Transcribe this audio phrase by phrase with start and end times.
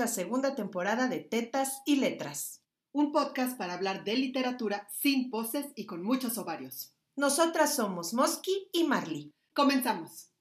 [0.00, 2.62] la segunda temporada de Tetas y Letras.
[2.90, 6.96] Un podcast para hablar de literatura sin poses y con muchos ovarios.
[7.16, 9.30] Nosotras somos Mosky y Marley.
[9.52, 10.32] Comenzamos.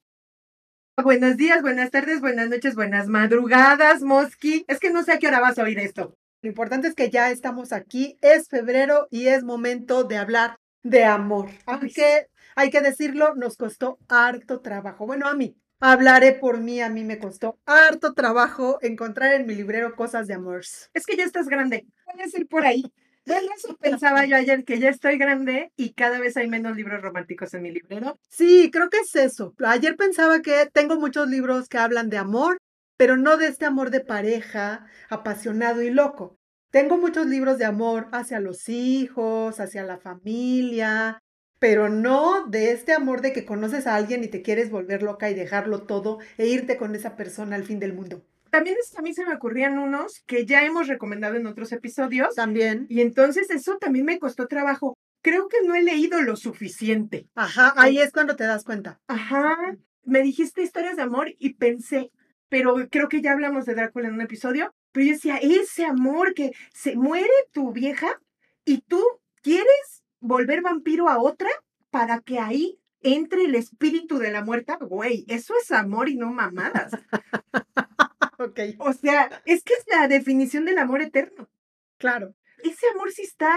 [1.03, 4.63] Buenos días, buenas tardes, buenas noches, buenas madrugadas, Mosky.
[4.69, 6.15] Es que no sé a qué hora vas a oír esto.
[6.41, 11.03] Lo importante es que ya estamos aquí, es febrero y es momento de hablar de
[11.03, 11.49] amor.
[11.65, 15.05] Aunque hay que decirlo, nos costó harto trabajo.
[15.05, 19.55] Bueno, a mí, hablaré por mí, a mí me costó harto trabajo encontrar en mi
[19.55, 20.61] librero cosas de amor.
[20.93, 21.85] Es que ya estás grande.
[22.05, 22.83] Puedes ir por ahí.
[23.25, 27.53] Eso pensaba yo ayer, que ya estoy grande y cada vez hay menos libros románticos
[27.53, 28.17] en mi librero.
[28.29, 29.53] Sí, creo que es eso.
[29.63, 32.57] Ayer pensaba que tengo muchos libros que hablan de amor,
[32.97, 36.37] pero no de este amor de pareja, apasionado y loco.
[36.71, 41.19] Tengo muchos libros de amor hacia los hijos, hacia la familia,
[41.59, 45.29] pero no de este amor de que conoces a alguien y te quieres volver loca
[45.29, 48.23] y dejarlo todo e irte con esa persona al fin del mundo.
[48.49, 52.33] También a mí se me ocurrían unos que ya hemos recomendado en otros episodios.
[52.33, 52.87] También.
[52.89, 54.97] Y entonces eso también me costó trabajo.
[55.21, 57.27] Creo que no he leído lo suficiente.
[57.35, 58.99] Ajá, ahí es cuando te das cuenta.
[59.07, 59.55] Ajá.
[60.03, 62.09] Me dijiste historias de amor y pensé,
[62.47, 66.33] pero creo que ya hablamos de Drácula en un episodio, pero yo decía, ese amor
[66.33, 68.19] que se muere tu vieja
[68.65, 69.03] y tú
[69.43, 71.49] quieres volver vampiro a otra
[71.89, 76.31] para que ahí entre el espíritu de la muerta, güey, eso es amor y no
[76.31, 76.91] mamadas.
[78.39, 78.59] ok.
[78.79, 81.49] O sea, es que es la definición del amor eterno.
[81.97, 82.35] Claro.
[82.63, 83.55] Ese amor sí está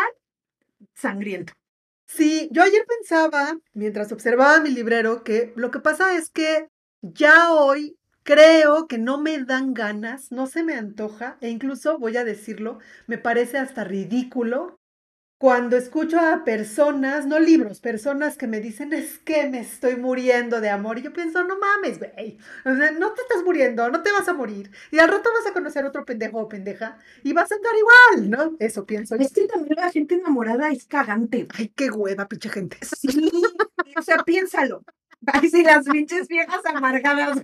[0.95, 1.53] sangriento.
[2.07, 6.69] Sí, yo ayer pensaba, mientras observaba mi librero, que lo que pasa es que
[7.01, 12.17] ya hoy creo que no me dan ganas, no se me antoja, e incluso voy
[12.17, 14.79] a decirlo, me parece hasta ridículo
[15.43, 20.61] cuando escucho a personas, no libros, personas que me dicen es que me estoy muriendo
[20.61, 21.01] de amor.
[21.01, 22.39] Y yo pienso, no mames, güey.
[22.65, 24.71] O sea, no te estás muriendo, no te vas a morir.
[24.93, 28.31] Y al rato vas a conocer otro pendejo o pendeja y vas a andar igual,
[28.31, 28.57] ¿no?
[28.61, 29.17] Eso pienso.
[29.17, 31.49] Es que también la gente enamorada es cagante.
[31.59, 32.77] Ay, qué hueva, pinche gente.
[32.87, 33.29] Sí,
[33.97, 34.85] o sea, piénsalo.
[35.27, 37.43] Ay, sí, las pinches viejas amargadas.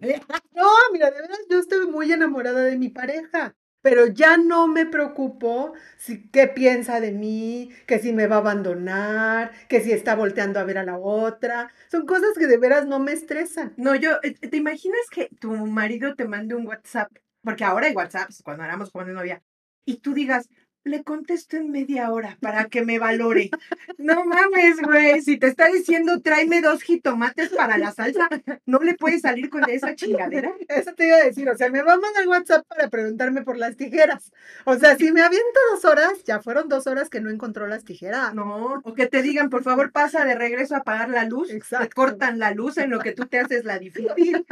[0.55, 3.57] No, mira, de verdad, yo estoy muy enamorada de mi pareja
[3.89, 8.41] pero ya no me preocupo si qué piensa de mí, que si me va a
[8.41, 11.73] abandonar, que si está volteando a ver a la otra.
[11.91, 13.73] Son cosas que de veras no me estresan.
[13.79, 17.11] No, yo, eh, ¿te imaginas que tu marido te mande un WhatsApp?
[17.41, 19.43] Porque ahora hay WhatsApps, cuando éramos jóvenes novia,
[19.87, 20.51] y tú digas,
[20.85, 23.51] le contesto en media hora para que me valore.
[23.99, 25.21] No mames, güey.
[25.23, 28.29] Si te está diciendo tráeme dos jitomates para la salsa,
[28.65, 30.53] no le puedes salir con esa chingadera.
[30.69, 31.49] Eso te iba a decir.
[31.49, 34.33] O sea, me va a mandar WhatsApp para preguntarme por las tijeras.
[34.65, 37.85] O sea, si me aviento dos horas, ya fueron dos horas que no encontró las
[37.85, 38.35] tijeras.
[38.35, 41.51] No, o que te digan, por favor, pasa de regreso a apagar la luz.
[41.51, 41.89] Exacto.
[41.89, 44.47] Te cortan la luz en lo que tú te haces la difícil.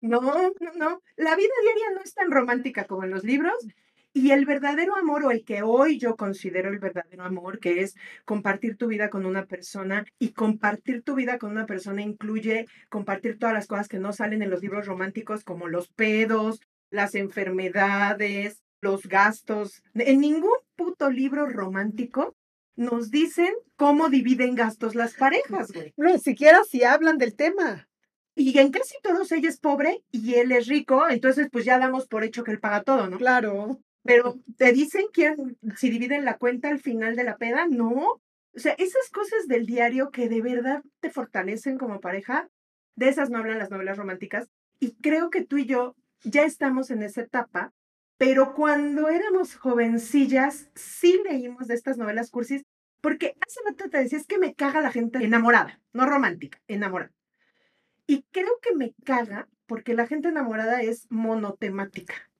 [0.00, 1.02] No, no, no.
[1.16, 3.54] La vida diaria no es tan romántica como en los libros
[4.14, 7.94] y el verdadero amor, o el que hoy yo considero el verdadero amor, que es
[8.24, 13.38] compartir tu vida con una persona, y compartir tu vida con una persona incluye compartir
[13.38, 18.62] todas las cosas que no salen en los libros románticos, como los pedos, las enfermedades,
[18.80, 19.82] los gastos.
[19.94, 22.36] En ningún puto libro romántico
[22.76, 25.94] nos dicen cómo dividen gastos las parejas, güey.
[25.96, 27.88] No, ni siquiera si hablan del tema.
[28.34, 32.06] Y en casi todos ella es pobre y él es rico, entonces pues ya damos
[32.06, 33.18] por hecho que él paga todo, ¿no?
[33.18, 33.78] Claro.
[34.04, 38.20] Pero te dicen quién, si dividen la cuenta al final de la peda, no.
[38.54, 42.48] O sea, esas cosas del diario que de verdad te fortalecen como pareja,
[42.96, 44.48] de esas no hablan las novelas románticas.
[44.80, 47.72] Y creo que tú y yo ya estamos en esa etapa,
[48.18, 52.62] pero cuando éramos jovencillas, sí leímos de estas novelas cursis,
[53.00, 57.12] porque hace rato te decía, es que me caga la gente enamorada, no romántica, enamorada.
[58.06, 62.31] Y creo que me caga porque la gente enamorada es monotemática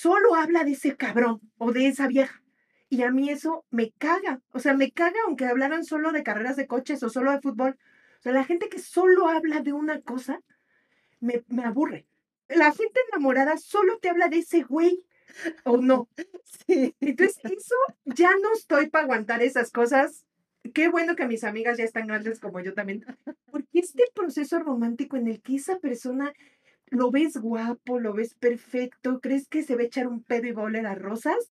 [0.00, 2.42] solo habla de ese cabrón o de esa vieja.
[2.88, 4.40] Y a mí eso me caga.
[4.52, 7.78] O sea, me caga aunque hablaran solo de carreras de coches o solo de fútbol.
[8.18, 10.40] O sea, la gente que solo habla de una cosa,
[11.20, 12.06] me, me aburre.
[12.48, 15.04] La gente enamorada solo te habla de ese güey
[15.64, 16.08] o no.
[16.66, 16.94] Sí.
[17.00, 17.74] Entonces, eso
[18.04, 20.24] ya no estoy para aguantar esas cosas.
[20.74, 23.04] Qué bueno que mis amigas ya están grandes como yo también.
[23.50, 26.32] Porque este proceso romántico en el que esa persona
[26.90, 30.52] lo ves guapo, lo ves perfecto, crees que se va a echar un pedo y
[30.52, 31.50] va a oler a rosas,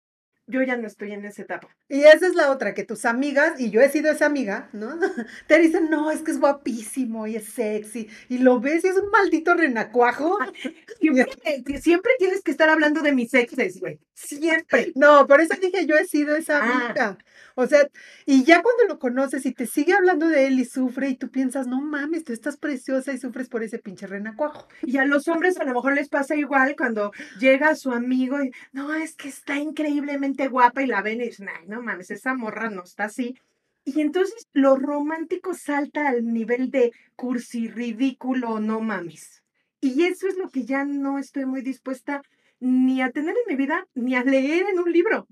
[0.46, 1.68] yo ya no estoy en esa etapa.
[1.88, 4.98] Y esa es la otra, que tus amigas, y yo he sido esa amiga, ¿no?
[5.48, 8.96] Te dicen, no, es que es guapísimo y es sexy, y lo ves y es
[8.96, 10.38] un maldito renacuajo.
[11.00, 11.26] Siempre,
[11.82, 13.98] siempre tienes que estar hablando de mis exes, güey.
[14.14, 14.92] Siempre.
[14.94, 16.86] No, por eso dije, yo he sido esa Ah.
[16.86, 17.18] amiga.
[17.56, 17.86] O sea,
[18.26, 21.30] y ya cuando lo conoces y te sigue hablando de él y sufre y tú
[21.30, 24.66] piensas, no mames, tú estás preciosa y sufres por ese pinche renacuajo.
[24.82, 28.50] Y a los hombres a lo mejor les pasa igual cuando llega su amigo y,
[28.72, 32.34] no, es que está increíblemente guapa y la ven y dicen, ay, no mames, esa
[32.34, 33.36] morra no está así.
[33.84, 39.42] Y entonces lo romántico salta al nivel de cursi, ridículo, no mames.
[39.80, 42.22] Y eso es lo que ya no estoy muy dispuesta
[42.60, 45.28] ni a tener en mi vida, ni a leer en un libro.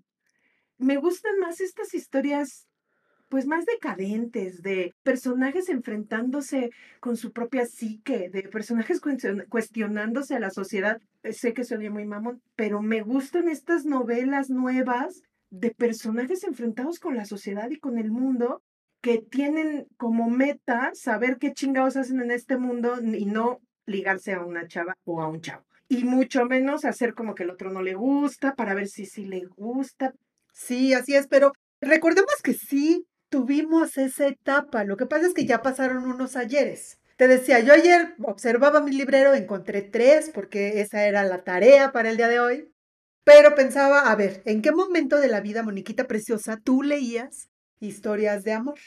[0.77, 2.69] Me gustan más estas historias,
[3.33, 6.69] pues más decadentes, de personajes enfrentándose
[7.01, 11.01] con su propia psique, de personajes cuestion- cuestionándose a la sociedad.
[11.31, 17.01] Sé que se oye muy mamón, pero me gustan estas novelas nuevas de personajes enfrentados
[17.01, 18.61] con la sociedad y con el mundo
[19.01, 24.45] que tienen como meta saber qué chingados hacen en este mundo y no ligarse a
[24.45, 25.65] una chava o a un chavo.
[25.89, 29.25] Y mucho menos hacer como que el otro no le gusta para ver si sí
[29.25, 30.13] le gusta.
[30.53, 34.85] Sí, así es, pero recordemos que sí tuvimos esa etapa.
[34.85, 37.01] Lo que pasa es que ya pasaron unos ayeres.
[37.17, 42.11] Te decía, yo ayer observaba mi librero, encontré tres porque esa era la tarea para
[42.11, 42.69] el día de hoy.
[43.25, 47.49] Pero pensaba, a ver, ¿en qué momento de la vida, Moniquita Preciosa, tú leías
[47.81, 48.79] historias de amor?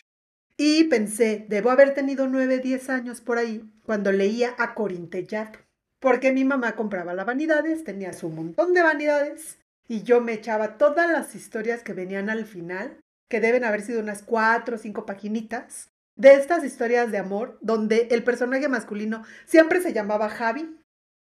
[0.57, 5.57] Y pensé, debo haber tenido nueve, diez años por ahí cuando leía a Corintellado.
[5.99, 9.57] Porque mi mamá compraba las vanidades, tenía su montón de vanidades
[9.87, 13.99] y yo me echaba todas las historias que venían al final, que deben haber sido
[13.99, 19.81] unas cuatro o cinco paginitas, de estas historias de amor, donde el personaje masculino siempre
[19.81, 20.77] se llamaba Javi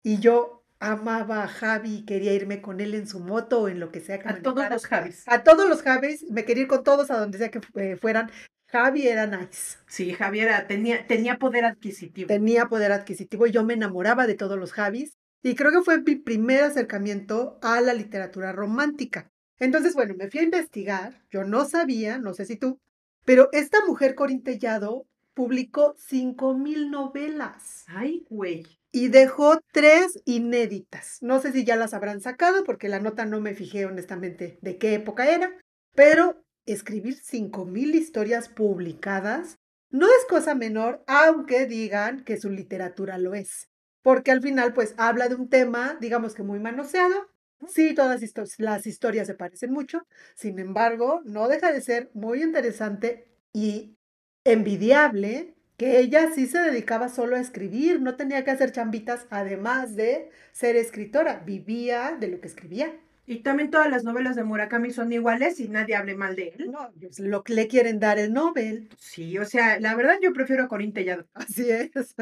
[0.03, 3.79] y yo amaba a Javi y quería irme con él en su moto o en
[3.79, 5.23] lo que sea que A todos los Javis.
[5.27, 8.31] A todos los Javis, me quería ir con todos a donde sea que eh, fueran.
[8.71, 12.27] Javi era nice, Sí, Javiera tenía, tenía poder adquisitivo.
[12.27, 16.01] tenía poder adquisitivo y yo me enamoraba de todos los Javis y creo que fue
[16.01, 19.31] mi primer acercamiento a la literatura romántica.
[19.59, 22.79] Entonces, bueno, me fui a investigar, yo no sabía, no sé si tú,
[23.25, 28.65] pero esta mujer Corintellado publicó cinco mil novelas Ay, güey.
[28.91, 31.19] y dejó tres inéditas.
[31.21, 34.77] No sé si ya las habrán sacado porque la nota no me fijé honestamente de
[34.77, 35.51] qué época era,
[35.95, 39.57] pero escribir cinco mil historias publicadas
[39.91, 43.69] no es cosa menor, aunque digan que su literatura lo es.
[44.03, 47.27] Porque al final, pues, habla de un tema, digamos que muy manoseado.
[47.67, 48.21] Sí, todas
[48.57, 50.07] las historias se parecen mucho.
[50.35, 53.97] Sin embargo, no deja de ser muy interesante y
[54.45, 59.95] envidiable que ella sí se dedicaba solo a escribir, no tenía que hacer chambitas además
[59.95, 62.94] de ser escritora, vivía de lo que escribía.
[63.29, 66.71] Y también todas las novelas de Murakami son iguales y nadie hable mal de él.
[66.71, 70.33] No, pues, lo que le quieren dar el Nobel, Sí, o sea, la verdad yo
[70.33, 71.27] prefiero a Corín Tellado.
[71.35, 72.15] así es.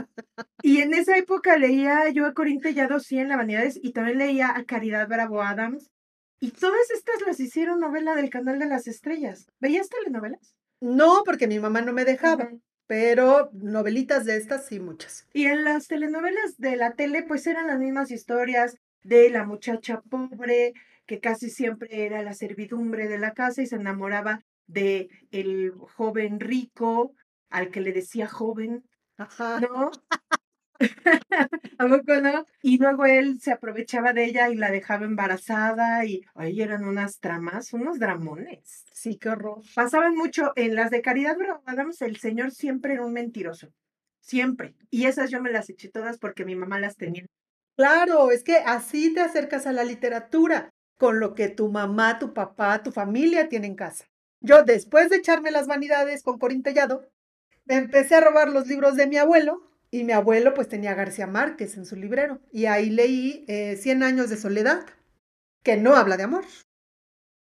[0.61, 4.17] Y en esa época leía yo a Corín Tellado, sí, en La Vanidades, y también
[4.17, 5.89] leía a Caridad Bravo Adams.
[6.41, 9.47] Y todas estas las hicieron novela del Canal de las Estrellas.
[9.61, 10.55] ¿Veías telenovelas?
[10.81, 12.61] No, porque mi mamá no me dejaba, Ujú.
[12.85, 15.25] pero novelitas de estas sí muchas.
[15.31, 20.01] Y en las telenovelas de la tele, pues eran las mismas historias de la muchacha
[20.01, 20.73] pobre,
[21.07, 26.39] que casi siempre era la servidumbre de la casa y se enamoraba de el joven
[26.39, 27.13] rico,
[27.49, 28.83] al que le decía joven,
[29.17, 29.59] Ajá.
[29.61, 29.91] ¿no?
[31.79, 32.45] ¿A poco no?
[32.61, 37.19] Y luego él se aprovechaba de ella y la dejaba embarazada y ahí eran unas
[37.19, 38.85] tramas, unos dramones.
[38.93, 39.61] Sí, qué horror.
[39.73, 43.69] Pasaban mucho en las de Caridad Adams, el señor siempre era un mentiroso.
[44.19, 44.75] Siempre.
[44.89, 47.25] Y esas yo me las eché todas porque mi mamá las tenía.
[47.75, 52.33] Claro, es que así te acercas a la literatura, con lo que tu mamá, tu
[52.33, 54.05] papá, tu familia tiene en casa.
[54.41, 57.09] Yo, después de echarme las vanidades con Corintellado,
[57.65, 61.27] me empecé a robar los libros de mi abuelo, y mi abuelo pues tenía García
[61.27, 64.85] Márquez en su librero, y ahí leí eh, Cien años de soledad,
[65.63, 66.45] que no habla de amor.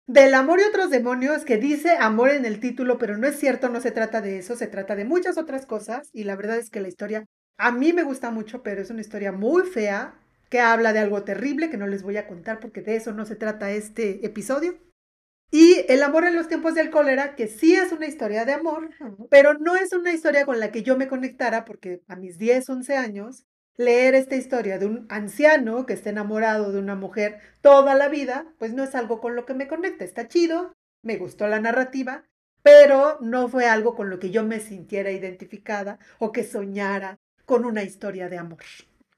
[0.07, 3.71] Del amor y otros demonios, que dice amor en el título, pero no es cierto,
[3.71, 6.71] no se trata de eso, se trata de muchas otras cosas, y la verdad es
[6.71, 7.25] que la historia
[7.57, 10.15] a mí me gusta mucho, pero es una historia muy fea,
[10.55, 13.25] que habla de algo terrible que no les voy a contar porque de eso no
[13.27, 14.79] se trata este episodio.
[15.51, 18.91] Y El amor en los tiempos del cólera, que sí es una historia de amor,
[19.31, 22.71] pero no es una historia con la que yo me conectara porque a mis 10,
[22.71, 23.47] 11 años,
[23.77, 28.47] leer esta historia de un anciano que está enamorado de una mujer toda la vida,
[28.61, 30.05] pues no es algo con lo que me conecta.
[30.05, 32.27] Está chido, me gustó la narrativa,
[32.63, 37.65] pero no fue algo con lo que yo me sintiera identificada o que soñara con
[37.65, 38.63] una historia de amor.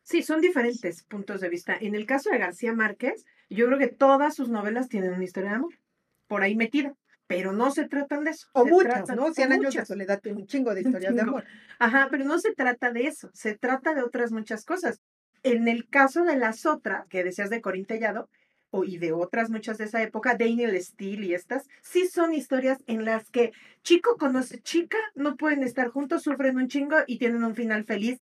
[0.07, 1.77] Sí, son diferentes puntos de vista.
[1.81, 5.51] En el caso de García Márquez, yo creo que todas sus novelas tienen una historia
[5.51, 5.75] de amor.
[6.29, 6.95] por ahí metida,
[7.27, 8.47] pero no se tratan de eso.
[8.53, 9.35] O se muchas, tratan- ¿no?
[9.35, 11.45] 100 años de soledad tiene un chingo de historias de amor.
[11.81, 15.01] Ajá, pero no se trata de eso, se trata de otras muchas cosas.
[15.43, 18.29] En el caso de las otras, que decías de Corín Tellado,
[18.71, 22.79] o, y de otras muchas de esa época, Daniel Steele y estas, sí son historias
[22.87, 27.43] en las que chico conoce chica, no pueden estar juntos, sufren un chingo y tienen
[27.43, 28.19] un final feliz.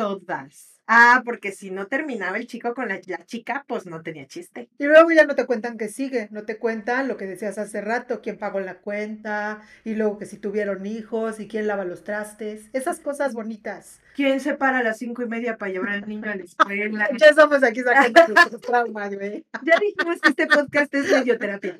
[0.00, 0.80] Todas.
[0.86, 4.70] Ah, porque si no terminaba el chico con la, la chica, pues no tenía chiste.
[4.78, 7.82] Y luego ya no te cuentan que sigue, no te cuentan lo que decías hace
[7.82, 12.02] rato, quién pagó la cuenta, y luego que si tuvieron hijos, y quién lava los
[12.02, 14.00] trastes, esas cosas bonitas.
[14.16, 17.10] ¿Quién se para a las cinco y media para llevar al niño a la escuela?
[17.20, 19.44] Ya estamos aquí sacando nuestros traumas, güey.
[19.62, 21.78] Ya dijimos que este podcast es radioterapia.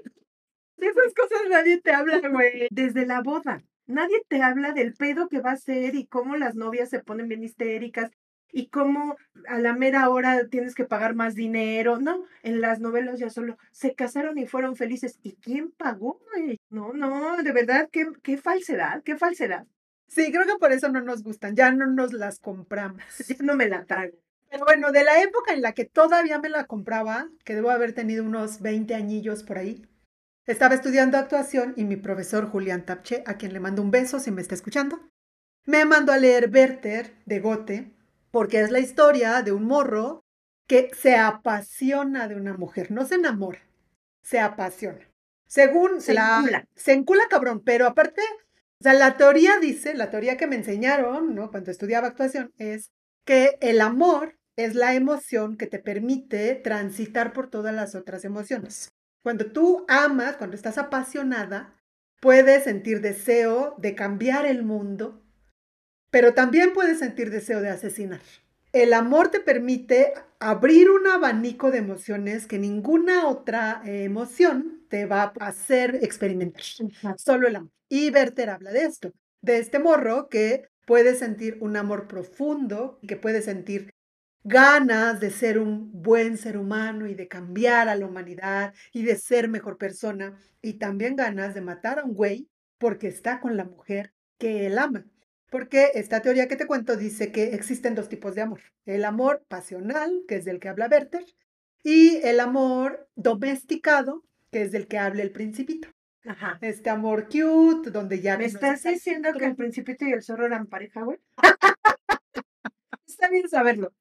[0.76, 2.68] De esas cosas nadie te habla, güey.
[2.70, 3.62] Desde la boda.
[3.90, 7.28] Nadie te habla del pedo que va a ser y cómo las novias se ponen
[7.28, 8.10] bien histéricas
[8.52, 9.16] y cómo
[9.48, 11.98] a la mera hora tienes que pagar más dinero.
[11.98, 15.18] No, en las novelas ya solo se casaron y fueron felices.
[15.22, 16.58] ¿Y quién pagó, güey?
[16.70, 19.66] No, no, de verdad, qué, qué falsedad, qué falsedad.
[20.08, 23.02] Sí, creo que por eso no nos gustan, ya no nos las compramos.
[23.28, 24.16] Ya no me la trago.
[24.50, 27.92] Pero bueno, de la época en la que todavía me la compraba, que debo haber
[27.92, 29.86] tenido unos 20 añillos por ahí,
[30.46, 34.30] estaba estudiando actuación y mi profesor Julián Tapche, a quien le mando un beso si
[34.30, 35.00] me está escuchando,
[35.66, 37.90] me mandó a leer Werther de Goethe,
[38.30, 40.24] porque es la historia de un morro
[40.66, 43.60] que se apasiona de una mujer, no se enamora,
[44.22, 45.08] se apasiona.
[45.46, 46.38] Según Se la...
[46.38, 46.68] encula.
[46.76, 48.22] Se encula cabrón, pero aparte,
[48.80, 51.50] o sea, la teoría dice, la teoría que me enseñaron, ¿no?
[51.50, 52.92] Cuando estudiaba actuación, es
[53.24, 58.92] que el amor es la emoción que te permite transitar por todas las otras emociones.
[59.22, 61.74] Cuando tú amas, cuando estás apasionada,
[62.20, 65.22] puedes sentir deseo de cambiar el mundo,
[66.10, 68.20] pero también puedes sentir deseo de asesinar.
[68.72, 75.06] El amor te permite abrir un abanico de emociones que ninguna otra eh, emoción te
[75.06, 76.62] va a hacer experimentar.
[77.16, 77.70] Solo el amor.
[77.88, 79.12] Y Werther habla de esto,
[79.42, 83.92] de este morro que puede sentir un amor profundo, que puede sentir
[84.44, 89.16] ganas de ser un buen ser humano y de cambiar a la humanidad y de
[89.16, 93.64] ser mejor persona, y también ganas de matar a un güey porque está con la
[93.64, 95.04] mujer que él ama.
[95.50, 98.60] Porque esta teoría que te cuento dice que existen dos tipos de amor.
[98.86, 101.24] El amor pasional, que es del que habla Werther,
[101.82, 105.88] y el amor domesticado, que es del que habla el principito.
[106.24, 106.58] Ajá.
[106.60, 108.36] Este amor cute, donde ya...
[108.38, 111.18] ¿Me estás está- diciendo que el principito y el zorro eran pareja, güey?
[113.06, 113.92] Está bien saberlo.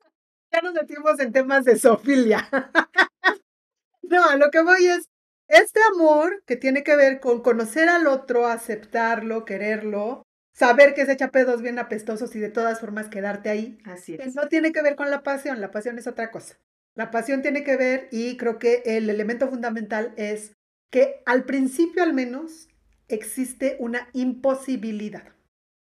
[0.51, 2.47] Ya nos metimos en temas de zoofilia.
[4.01, 5.09] no, a lo que voy es,
[5.47, 11.13] este amor que tiene que ver con conocer al otro, aceptarlo, quererlo, saber que se
[11.13, 14.35] echa pedos bien apestosos y de todas formas quedarte ahí, Así es.
[14.35, 16.59] no tiene que ver con la pasión, la pasión es otra cosa.
[16.95, 20.53] La pasión tiene que ver y creo que el elemento fundamental es
[20.91, 22.67] que al principio al menos
[23.07, 25.23] existe una imposibilidad.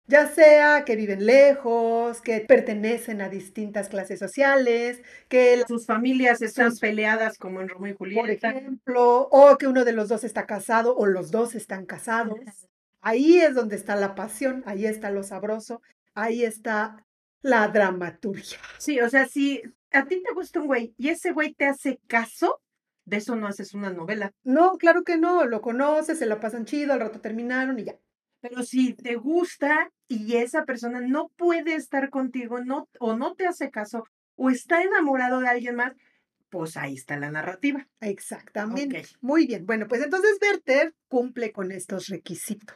[0.08, 6.78] Ya sea que viven lejos, que pertenecen a distintas clases sociales, que Sus familias están
[6.78, 8.52] peleadas como en Romeo y por Julieta.
[8.52, 12.38] ejemplo, o que uno de los dos está casado o los dos están casados.
[13.02, 15.82] Ahí es donde está la pasión, ahí está lo sabroso,
[16.14, 17.06] ahí está
[17.42, 18.60] la dramaturgia.
[18.78, 22.00] Sí, o sea, si a ti te gusta un güey y ese güey te hace
[22.08, 22.62] caso,
[23.06, 24.32] de eso no haces una novela.
[24.44, 27.96] No, claro que no, lo conoces, se la pasan chido, al rato terminaron y ya.
[28.42, 33.48] Pero si te gusta y esa persona no puede estar contigo, no, o no te
[33.48, 35.94] hace caso, o está enamorado de alguien más,
[36.50, 37.88] pues ahí está la narrativa.
[38.00, 39.06] Exactamente.
[39.22, 39.66] Muy bien.
[39.66, 42.76] Bueno, pues entonces Werther cumple con estos requisitos.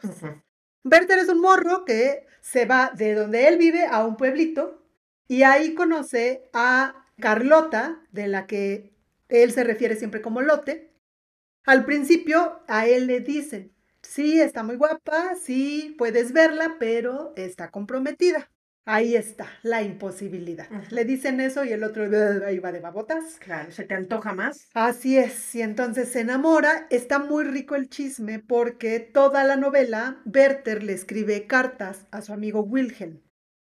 [0.83, 4.85] Werther es un morro que se va de donde él vive a un pueblito
[5.27, 8.93] y ahí conoce a Carlota, de la que
[9.27, 10.93] él se refiere siempre como Lote.
[11.65, 17.71] Al principio a él le dicen, sí, está muy guapa, sí, puedes verla, pero está
[17.71, 18.49] comprometida.
[18.85, 20.67] Ahí está, la imposibilidad.
[20.89, 22.05] Le dicen eso y el otro
[22.43, 23.37] ahí va de babotas.
[23.39, 24.67] Claro, se te antoja más.
[24.73, 26.87] Así es, y entonces se enamora.
[26.89, 32.33] Está muy rico el chisme porque toda la novela Werther le escribe cartas a su
[32.33, 33.21] amigo Wilhelm.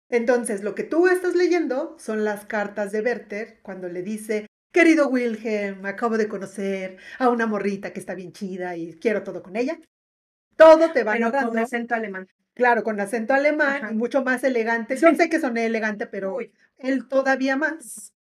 [0.10, 5.10] Entonces, lo que tú estás leyendo son las cartas de Werther cuando le dice, querido
[5.10, 9.56] Wilhelm, acabo de conocer a una morrita que está bien chida y quiero todo con
[9.56, 9.80] ella.
[10.56, 12.28] Todo te va Pero con acento alemán.
[12.54, 13.92] claro, con acento alemán Ajá.
[13.92, 14.96] y mucho más elegante.
[14.98, 18.14] Yo sé que soné elegante, pero Uy, él todavía más.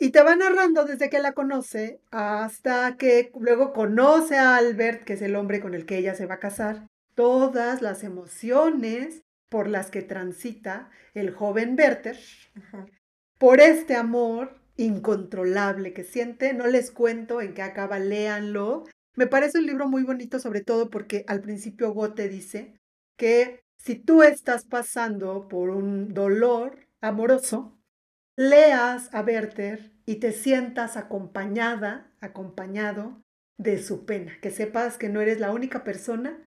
[0.00, 5.14] Y te va narrando desde que la conoce hasta que luego conoce a Albert, que
[5.14, 9.66] es el hombre con el que ella se va a casar, todas las emociones por
[9.66, 12.16] las que transita el joven Werther,
[12.56, 12.86] ajá.
[13.38, 16.52] por este amor incontrolable que siente.
[16.54, 18.84] No les cuento en qué acaba, léanlo.
[19.18, 22.78] Me parece un libro muy bonito, sobre todo porque al principio Gote dice
[23.16, 27.76] que si tú estás pasando por un dolor amoroso,
[28.36, 33.20] leas a Werther y te sientas acompañada, acompañado
[33.56, 36.40] de su pena, que sepas que no eres la única persona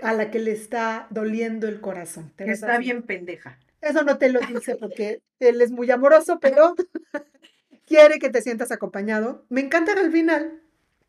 [0.00, 2.32] a la que le está doliendo el corazón.
[2.36, 3.58] Que está bien pendeja.
[3.80, 6.76] Eso no te lo dice porque él es muy amoroso, pero
[7.84, 9.44] quiere que te sientas acompañado.
[9.48, 10.62] Me encanta que al final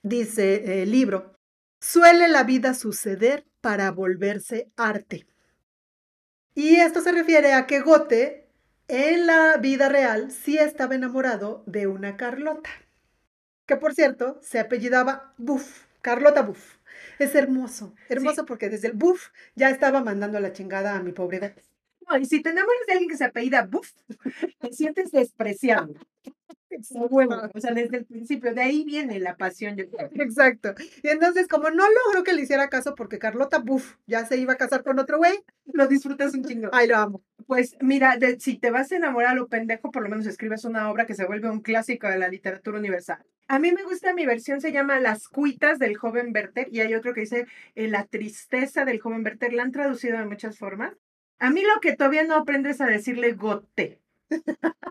[0.04, 1.40] dice el libro,
[1.82, 5.26] suele la vida suceder para volverse arte.
[6.54, 8.48] Y esto se refiere a que Gote
[8.88, 12.70] en la vida real sí estaba enamorado de una Carlota,
[13.66, 16.78] que por cierto se apellidaba Buff, Carlota Buff.
[17.18, 21.56] Es hermoso, hermoso porque desde el Buff ya estaba mandando la chingada a mi pobre.
[22.10, 23.92] No, y si tenemos de alguien que se apellida Buff,
[24.60, 25.94] te sientes despreciado.
[27.54, 30.10] o sea, desde el principio, de ahí viene la pasión, yo creo.
[30.14, 30.74] Exacto.
[31.04, 34.54] Y entonces, como no logró que le hiciera caso porque Carlota Buff ya se iba
[34.54, 36.70] a casar con otro güey, lo disfrutas un chingo.
[36.72, 37.24] Ay, lo amo.
[37.46, 40.66] Pues mira, de- si te vas a enamorar a lo pendejo, por lo menos escribes
[40.66, 43.24] una obra que se vuelve un clásico de la literatura universal.
[43.48, 46.96] A mí me gusta mi versión, se llama Las cuitas del joven Werther y hay
[46.96, 47.46] otro que dice
[47.76, 49.54] eh, La tristeza del joven Werther.
[49.54, 50.94] La han traducido de muchas formas.
[51.40, 54.02] A mí lo que todavía no aprendes a decirle gote.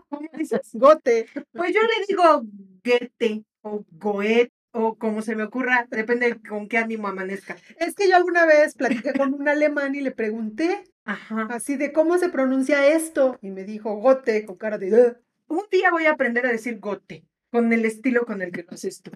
[0.09, 0.69] ¿Cómo dices?
[0.73, 1.27] Gote.
[1.51, 2.43] Pues yo le digo
[2.83, 7.55] Goethe o Goethe o como se me ocurra, depende de con qué ánimo amanezca.
[7.77, 11.47] Es que yo alguna vez platiqué con un alemán y le pregunté Ajá.
[11.51, 13.37] así de cómo se pronuncia esto.
[13.41, 15.15] Y me dijo Gote con cara de.
[15.47, 17.23] Un día voy a aprender a decir gote,
[17.53, 19.11] con el estilo con el que lo haces tú.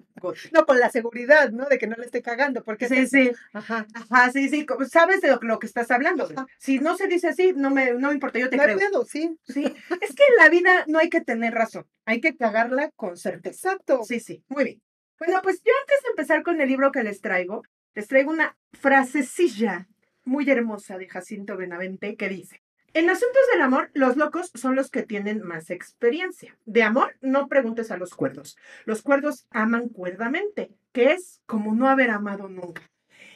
[0.52, 1.66] No, con la seguridad, ¿no?
[1.66, 3.32] De que no le esté cagando, porque Sí, sí.
[3.52, 3.84] Ajá.
[3.94, 4.64] Ajá, sí, sí.
[4.88, 6.22] Sabes de lo, que estás hablando.
[6.22, 6.46] Ajá.
[6.56, 8.78] Si no se dice así, no me, no me importa, yo te No creo.
[8.78, 9.36] pedo, sí.
[9.42, 9.64] Sí.
[10.00, 13.72] Es que en la vida no hay que tener razón, hay que cagarla con certeza.
[13.72, 14.04] Exacto.
[14.04, 14.82] Sí, sí, muy bien.
[15.18, 17.64] Bueno, pues yo antes de empezar con el libro que les traigo,
[17.96, 19.88] les traigo una frasecilla
[20.24, 22.62] muy hermosa de Jacinto Benavente que dice,
[22.94, 26.56] en asuntos del amor, los locos son los que tienen más experiencia.
[26.64, 28.56] De amor, no preguntes a los cuerdos.
[28.86, 32.82] Los cuerdos aman cuerdamente, que es como no haber amado nunca.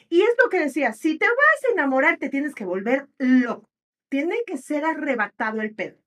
[0.09, 3.69] Y es lo que decía, si te vas a enamorar, te tienes que volver loco.
[4.09, 5.97] Tiene que ser arrebatado el pedo.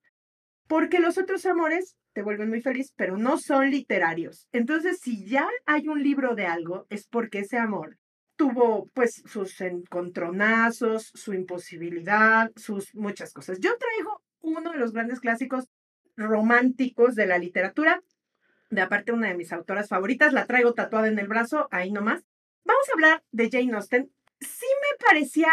[0.67, 4.49] Porque los otros amores te vuelven muy feliz, pero no son literarios.
[4.53, 7.99] Entonces, si ya hay un libro de algo, es porque ese amor
[8.37, 13.59] tuvo pues sus encontronazos, su imposibilidad, sus muchas cosas.
[13.61, 15.69] Yo traigo uno de los grandes clásicos
[16.17, 18.03] románticos de la literatura,
[18.71, 22.25] de aparte una de mis autoras favoritas, la traigo tatuada en el brazo, ahí nomás.
[22.65, 24.11] Vamos a hablar de Jane Austen.
[24.41, 25.49] Sí me parecía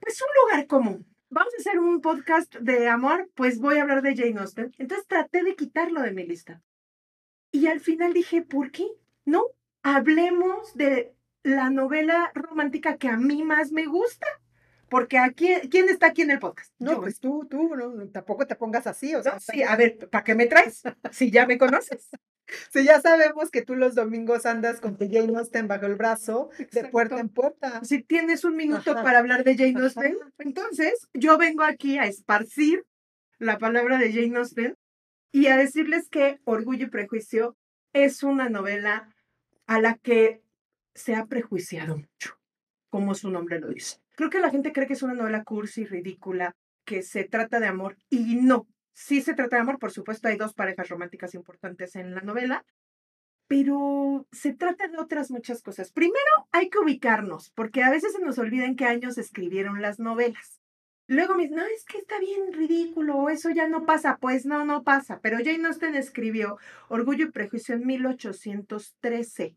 [0.00, 1.06] pues un lugar común.
[1.30, 4.72] Vamos a hacer un podcast de amor, pues voy a hablar de Jane Austen.
[4.78, 6.62] Entonces traté de quitarlo de mi lista.
[7.52, 8.86] Y al final dije, ¿por qué?
[9.24, 9.46] No,
[9.82, 14.26] hablemos de la novela romántica que a mí más me gusta.
[14.88, 16.70] Porque aquí, ¿quién está aquí en el podcast?
[16.78, 17.00] No, Yo.
[17.00, 20.22] pues tú, tú, no, tampoco te pongas así, o sea, No, sí, a ver, ¿para
[20.22, 20.82] qué me traes?
[21.10, 22.10] Si ya me conoces.
[22.72, 26.50] si ya sabemos que tú los domingos andas con tu Jane Austen bajo el brazo,
[26.58, 26.90] de Exacto.
[26.90, 27.82] puerta en puerta.
[27.84, 29.02] Si tienes un minuto Ajá.
[29.02, 29.84] para hablar de Jane Ajá.
[29.84, 32.84] Austen, entonces yo vengo aquí a esparcir
[33.38, 34.76] la palabra de Jane Austen
[35.30, 37.56] y a decirles que Orgullo y Prejuicio
[37.94, 39.08] es una novela
[39.66, 40.41] a la que
[40.94, 42.38] se ha prejuiciado mucho,
[42.88, 43.98] como su nombre lo dice.
[44.14, 47.66] Creo que la gente cree que es una novela cursi, ridícula, que se trata de
[47.66, 48.66] amor y no.
[48.92, 52.64] Sí se trata de amor, por supuesto hay dos parejas románticas importantes en la novela,
[53.46, 55.92] pero se trata de otras muchas cosas.
[55.92, 59.98] Primero, hay que ubicarnos, porque a veces se nos olvida en qué años escribieron las
[59.98, 60.62] novelas.
[61.06, 64.18] Luego me dicen, no, es que está bien ridículo, eso ya no pasa.
[64.20, 65.20] Pues no, no pasa.
[65.20, 66.56] Pero Jane Austen escribió
[66.88, 69.56] Orgullo y Prejuicio en 1813.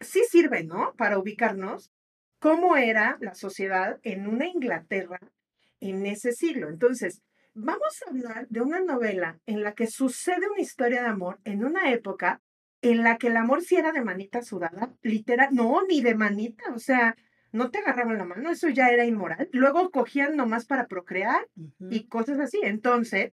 [0.00, 0.94] Sí sirve, ¿no?
[0.96, 1.92] Para ubicarnos
[2.38, 5.20] cómo era la sociedad en una Inglaterra
[5.80, 6.68] en ese siglo.
[6.68, 7.22] Entonces,
[7.54, 11.64] vamos a hablar de una novela en la que sucede una historia de amor en
[11.64, 12.40] una época
[12.82, 16.64] en la que el amor sí era de manita sudada, literal, no, ni de manita,
[16.74, 17.14] o sea,
[17.52, 19.48] no te agarraban la mano, eso ya era inmoral.
[19.52, 21.46] Luego cogían nomás para procrear
[21.90, 22.58] y cosas así.
[22.62, 23.32] Entonces,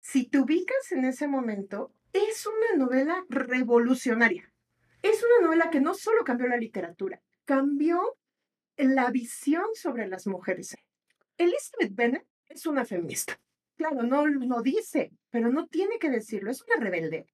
[0.00, 4.51] si te ubicas en ese momento, es una novela revolucionaria.
[5.02, 8.16] Es una novela que no solo cambió la literatura, cambió
[8.76, 10.76] la visión sobre las mujeres.
[11.36, 13.38] Elizabeth Bennet es una feminista.
[13.76, 17.26] Claro, no lo dice, pero no tiene que decirlo, es una rebelde.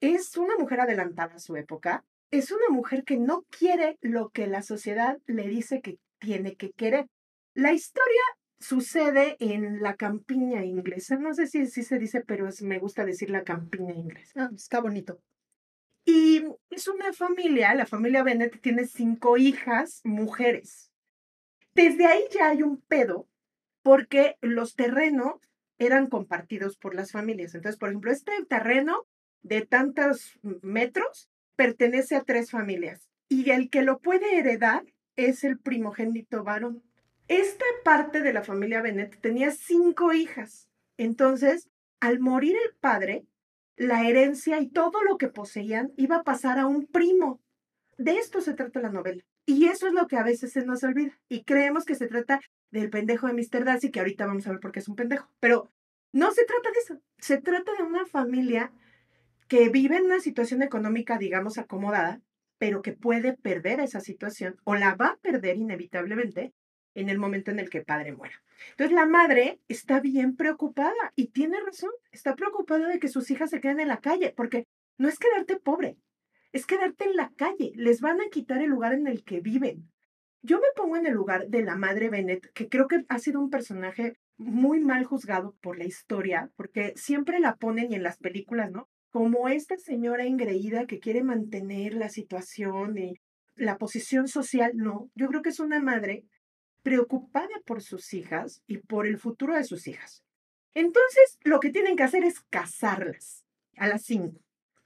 [0.00, 2.04] Es una mujer adelantada a su época.
[2.32, 6.72] Es una mujer que no quiere lo que la sociedad le dice que tiene que
[6.72, 7.06] querer.
[7.54, 8.22] La historia
[8.58, 11.16] sucede en la campiña inglesa.
[11.16, 14.44] No sé si, si se dice, pero me gusta decir la campiña inglesa.
[14.44, 15.20] Ah, está bonito.
[16.04, 20.90] Y es una familia, la familia Bennett tiene cinco hijas mujeres.
[21.74, 23.28] Desde ahí ya hay un pedo
[23.82, 25.40] porque los terrenos
[25.78, 27.54] eran compartidos por las familias.
[27.54, 29.06] Entonces, por ejemplo, este terreno
[29.42, 34.84] de tantos metros pertenece a tres familias y el que lo puede heredar
[35.16, 36.82] es el primogénito varón.
[37.28, 40.68] Esta parte de la familia Bennett tenía cinco hijas.
[40.96, 41.68] Entonces,
[42.00, 43.24] al morir el padre,
[43.76, 47.40] la herencia y todo lo que poseían iba a pasar a un primo.
[47.98, 49.22] De esto se trata la novela.
[49.44, 51.18] Y eso es lo que a veces se nos olvida.
[51.28, 53.64] Y creemos que se trata del pendejo de Mr.
[53.64, 55.28] Darcy, que ahorita vamos a ver por qué es un pendejo.
[55.40, 55.70] Pero
[56.12, 57.00] no se trata de eso.
[57.18, 58.72] Se trata de una familia
[59.48, 62.20] que vive en una situación económica, digamos, acomodada,
[62.58, 66.54] pero que puede perder esa situación o la va a perder inevitablemente
[66.94, 68.42] en el momento en el que el padre muera.
[68.70, 73.50] Entonces la madre está bien preocupada y tiene razón, está preocupada de que sus hijas
[73.50, 74.66] se queden en la calle, porque
[74.98, 75.96] no es quedarte pobre,
[76.52, 79.90] es quedarte en la calle, les van a quitar el lugar en el que viven.
[80.42, 83.40] Yo me pongo en el lugar de la madre Bennett, que creo que ha sido
[83.40, 88.18] un personaje muy mal juzgado por la historia, porque siempre la ponen y en las
[88.18, 88.88] películas, ¿no?
[89.10, 93.14] Como esta señora engreída que quiere mantener la situación y
[93.54, 96.24] la posición social, no, yo creo que es una madre
[96.82, 100.24] preocupada por sus hijas y por el futuro de sus hijas.
[100.74, 103.44] Entonces, lo que tienen que hacer es casarlas
[103.76, 104.40] a las cinco.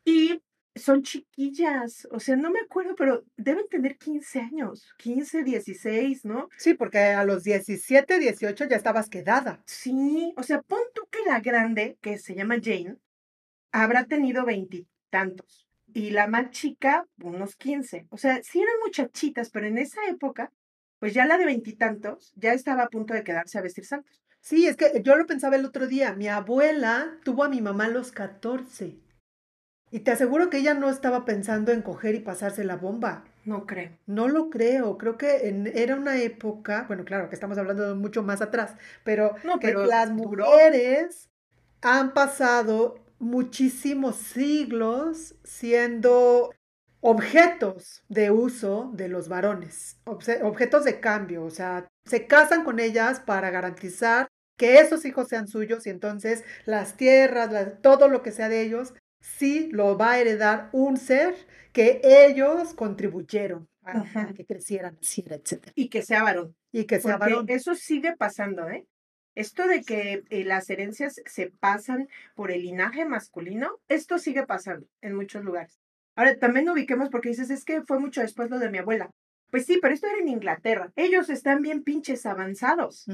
[0.05, 0.41] Y
[0.77, 6.49] son chiquillas, o sea, no me acuerdo, pero deben tener 15 años, 15, 16, ¿no?
[6.59, 9.63] Sí, porque a los 17, 18 ya estabas quedada.
[9.67, 12.97] Sí, o sea, pon tú que la grande, que se llama Jane,
[13.73, 15.67] habrá tenido veintitantos.
[15.95, 18.07] Y la más chica, unos 15.
[18.11, 20.53] O sea, sí eran muchachitas, pero en esa época
[20.99, 24.23] pues ya la de veintitantos ya estaba a punto de quedarse a vestir santos.
[24.41, 26.13] Sí, es que yo lo pensaba el otro día.
[26.15, 28.97] Mi abuela tuvo a mi mamá a los 14.
[29.91, 33.25] Y te aseguro que ella no estaba pensando en coger y pasarse la bomba.
[33.45, 33.91] No creo.
[34.07, 34.99] No lo creo.
[34.99, 38.75] Creo que en, era una época, bueno, claro que estamos hablando de mucho más atrás,
[39.05, 41.29] pero, no, que pero las mujeres
[41.81, 46.51] han pasado muchísimos siglos siendo
[47.07, 53.21] objetos de uso de los varones, objetos de cambio, o sea, se casan con ellas
[53.21, 54.27] para garantizar
[54.59, 58.93] que esos hijos sean suyos y entonces las tierras, todo lo que sea de ellos,
[59.21, 61.37] sí lo va a heredar un ser
[61.73, 65.71] que ellos contribuyeron a, que crecieran, etc.
[65.77, 66.57] Y que sea varón.
[66.73, 67.47] Y que sea varón.
[67.49, 68.85] Eso sigue pasando, ¿eh?
[69.37, 74.89] Esto de que eh, las herencias se pasan por el linaje masculino, esto sigue pasando
[75.03, 75.79] en muchos lugares.
[76.17, 79.11] Ahora, también ubiquemos porque dices, es que fue mucho después lo de mi abuela.
[79.51, 80.93] Pues sí, pero esto era en Inglaterra.
[80.97, 83.07] Ellos están bien pinches avanzados.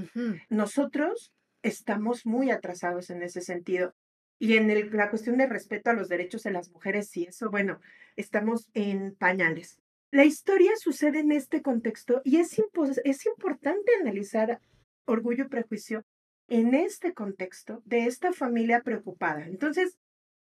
[0.49, 3.95] Nosotros estamos muy atrasados en ese sentido.
[4.39, 7.51] Y en el, la cuestión de respeto a los derechos de las mujeres y eso,
[7.51, 7.81] bueno,
[8.17, 9.79] estamos en pañales.
[10.11, 12.61] La historia sucede en este contexto y es,
[13.05, 14.61] es importante analizar
[15.05, 16.05] orgullo y prejuicio
[16.49, 19.47] en este contexto de esta familia preocupada.
[19.47, 19.97] Entonces,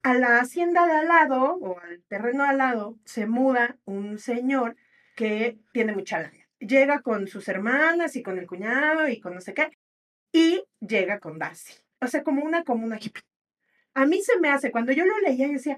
[0.07, 4.21] a la hacienda de al lado o al terreno de al lado se muda un
[4.21, 4.77] señor
[5.17, 6.49] que tiene mucha lana.
[6.61, 9.69] Llega con sus hermanas y con el cuñado y con no sé qué,
[10.31, 11.75] y llega con Darcy.
[12.01, 13.01] O sea, como una comuna.
[13.95, 15.77] A mí se me hace, cuando yo lo leía, yo decía,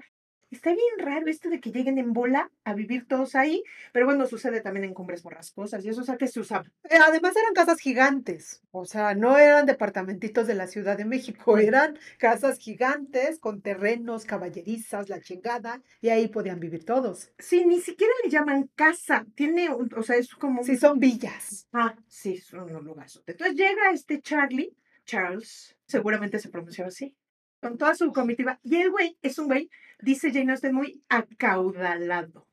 [0.51, 4.25] Está bien raro esto de que lleguen en bola a vivir todos ahí, pero bueno,
[4.25, 6.65] sucede también en cumbres borrascosas y eso, o sea, que se usaba.
[6.89, 11.99] Además eran casas gigantes, o sea, no eran departamentitos de la Ciudad de México, eran
[12.17, 17.31] casas gigantes con terrenos, caballerizas, la chingada, y ahí podían vivir todos.
[17.37, 20.63] Sí, ni siquiera le llaman casa, tiene, o sea, es como...
[20.63, 21.67] Sí, son villas.
[21.73, 23.07] Ah, sí, son un lugar.
[23.27, 27.15] Entonces llega este Charlie, Charles, seguramente se pronunciaba así,
[27.61, 28.59] con toda su comitiva.
[28.63, 29.69] Y el güey es un güey,
[29.99, 32.47] dice Jane Austen, muy acaudalado.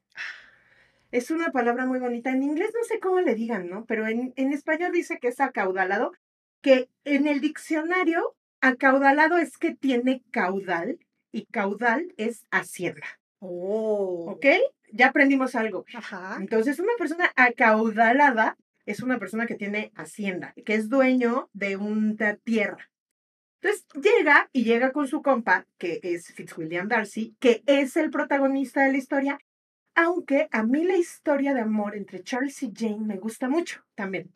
[1.12, 2.30] Es una palabra muy bonita.
[2.30, 3.84] En inglés no sé cómo le digan, ¿no?
[3.86, 6.12] Pero en, en español dice que es acaudalado,
[6.60, 10.98] que en el diccionario, acaudalado es que tiene caudal
[11.32, 13.06] y caudal es hacienda.
[13.38, 14.32] Oh.
[14.32, 14.46] ¿Ok?
[14.92, 15.84] Ya aprendimos algo.
[15.94, 16.36] Ajá.
[16.40, 22.36] Entonces, una persona acaudalada es una persona que tiene hacienda, que es dueño de una
[22.36, 22.88] tierra.
[23.60, 28.82] Entonces llega y llega con su compa, que es Fitzwilliam Darcy, que es el protagonista
[28.82, 29.38] de la historia,
[29.94, 34.30] aunque a mí la historia de amor entre Charles y Jane me gusta mucho también,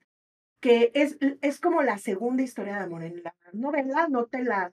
[0.58, 4.72] que es, es como la segunda historia de amor en la novela, no te la,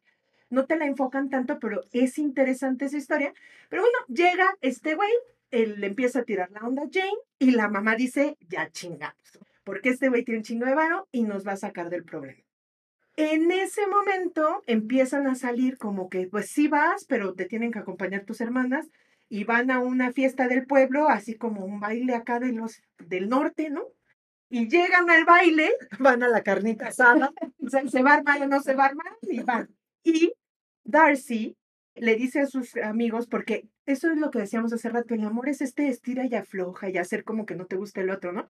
[0.49, 3.33] no te la enfocan tanto, pero es interesante esa historia.
[3.69, 5.11] Pero bueno, llega este güey,
[5.51, 9.39] él le empieza a tirar la onda a Jane y la mamá dice, ya chingamos,
[9.65, 12.46] porque este güey tiene un chingo de varo y nos va a sacar del problema.
[13.17, 17.79] En ese momento empiezan a salir como que, pues sí vas, pero te tienen que
[17.79, 18.87] acompañar tus hermanas.
[19.29, 23.27] y van a una fiesta del pueblo, así como un baile acá de los del
[23.27, 23.83] norte, ¿no?
[24.49, 27.33] Y llegan al baile, Van a la carnita asada.
[27.67, 28.91] se, se va o no se va
[29.23, 29.67] y van.
[30.03, 30.31] Y
[30.85, 31.57] Darcy
[31.95, 35.49] le dice a sus amigos, porque eso es lo que decíamos hace rato, el amor
[35.49, 38.49] es este estira y afloja y hacer como que no te gusta el otro, ¿no?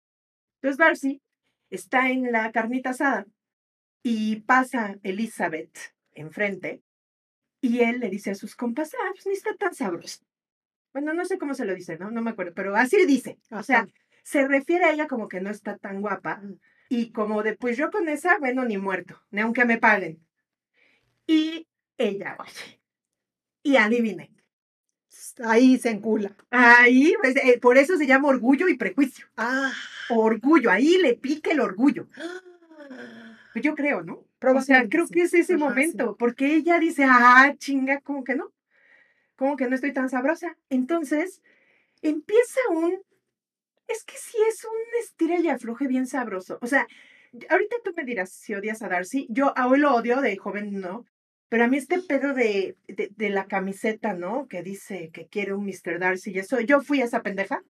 [0.55, 1.21] Entonces Darcy
[1.69, 3.25] está en la carnita asada
[4.09, 5.77] y pasa Elizabeth
[6.13, 6.81] enfrente
[7.59, 10.19] y él le dice a sus compas, ah, pues ni está tan sabroso.
[10.93, 12.09] Bueno, no sé cómo se lo dice, ¿no?
[12.09, 13.37] No me acuerdo, pero así dice.
[13.51, 13.85] O sea,
[14.23, 16.41] se refiere a ella como que no está tan guapa
[16.87, 20.25] y como de, pues yo con esa, bueno, ni muerto, ni aunque me paguen.
[21.25, 21.67] Y
[21.97, 22.79] ella, oye,
[23.61, 24.33] y adivinen.
[25.43, 26.33] Ahí se encula.
[26.49, 29.27] Ahí, pues, eh, por eso se llama orgullo y prejuicio.
[29.35, 29.73] Ah.
[30.09, 32.07] Orgullo, ahí le pica el orgullo.
[32.15, 33.26] Pues
[33.61, 34.25] Yo creo, ¿no?
[34.41, 35.63] O sea, creo que es ese Ajá, sí.
[35.69, 38.51] momento, porque ella dice, ah, chinga, como que no,
[39.35, 40.57] como que no estoy tan sabrosa.
[40.69, 41.41] Entonces,
[42.01, 42.93] empieza un,
[43.87, 46.59] es que sí es un estira y afloje bien sabroso.
[46.61, 46.87] O sea,
[47.49, 50.79] ahorita tú me dirás si odias a Darcy, yo a hoy lo odio, de joven
[50.79, 51.05] no,
[51.49, 54.47] pero a mí este pedo de, de, de la camiseta, ¿no?
[54.47, 55.99] Que dice que quiere un Mr.
[55.99, 57.63] Darcy y eso, yo fui esa pendeja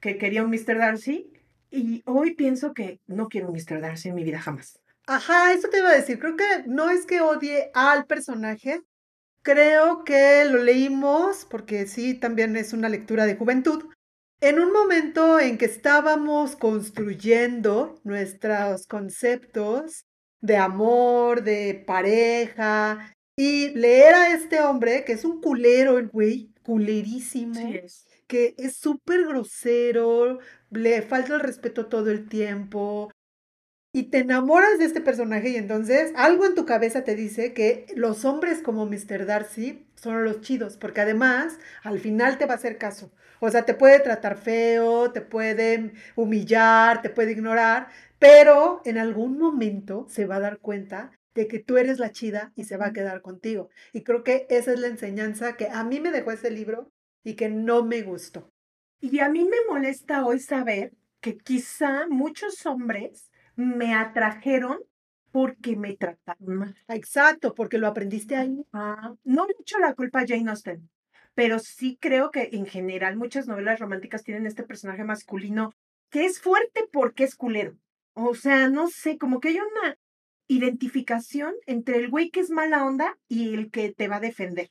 [0.00, 0.78] que quería un Mr.
[0.78, 1.30] Darcy
[1.70, 3.80] y hoy pienso que no quiero un Mr.
[3.80, 4.80] Darcy en mi vida jamás.
[5.06, 6.18] Ajá, eso te iba a decir.
[6.18, 8.82] Creo que no es que odie al personaje.
[9.42, 13.84] Creo que lo leímos, porque sí, también es una lectura de juventud,
[14.40, 20.04] en un momento en que estábamos construyendo nuestros conceptos
[20.40, 26.52] de amor, de pareja, y leer a este hombre, que es un culero el güey,
[26.62, 28.06] culerísimo Sí es.
[28.26, 30.40] que es súper grosero,
[30.70, 33.10] le falta el respeto todo el tiempo
[33.96, 37.86] y te enamoras de este personaje y entonces algo en tu cabeza te dice que
[37.96, 39.24] los hombres como Mr.
[39.24, 43.10] Darcy son los chidos, porque además al final te va a hacer caso.
[43.40, 49.38] O sea, te puede tratar feo, te puede humillar, te puede ignorar, pero en algún
[49.38, 52.88] momento se va a dar cuenta de que tú eres la chida y se va
[52.88, 53.70] a quedar contigo.
[53.94, 56.92] Y creo que esa es la enseñanza que a mí me dejó ese libro
[57.24, 58.52] y que no me gustó.
[59.00, 64.78] Y a mí me molesta hoy saber que quizá muchos hombres me atrajeron
[65.32, 66.76] porque me trataron mal.
[66.88, 68.64] Exacto, porque lo aprendiste ahí.
[68.72, 70.88] Ah, no le echo la culpa a Jane Austen,
[71.34, 75.74] pero sí creo que en general muchas novelas románticas tienen este personaje masculino
[76.10, 77.76] que es fuerte porque es culero.
[78.14, 79.98] O sea, no sé, como que hay una
[80.48, 84.70] identificación entre el güey que es mala onda y el que te va a defender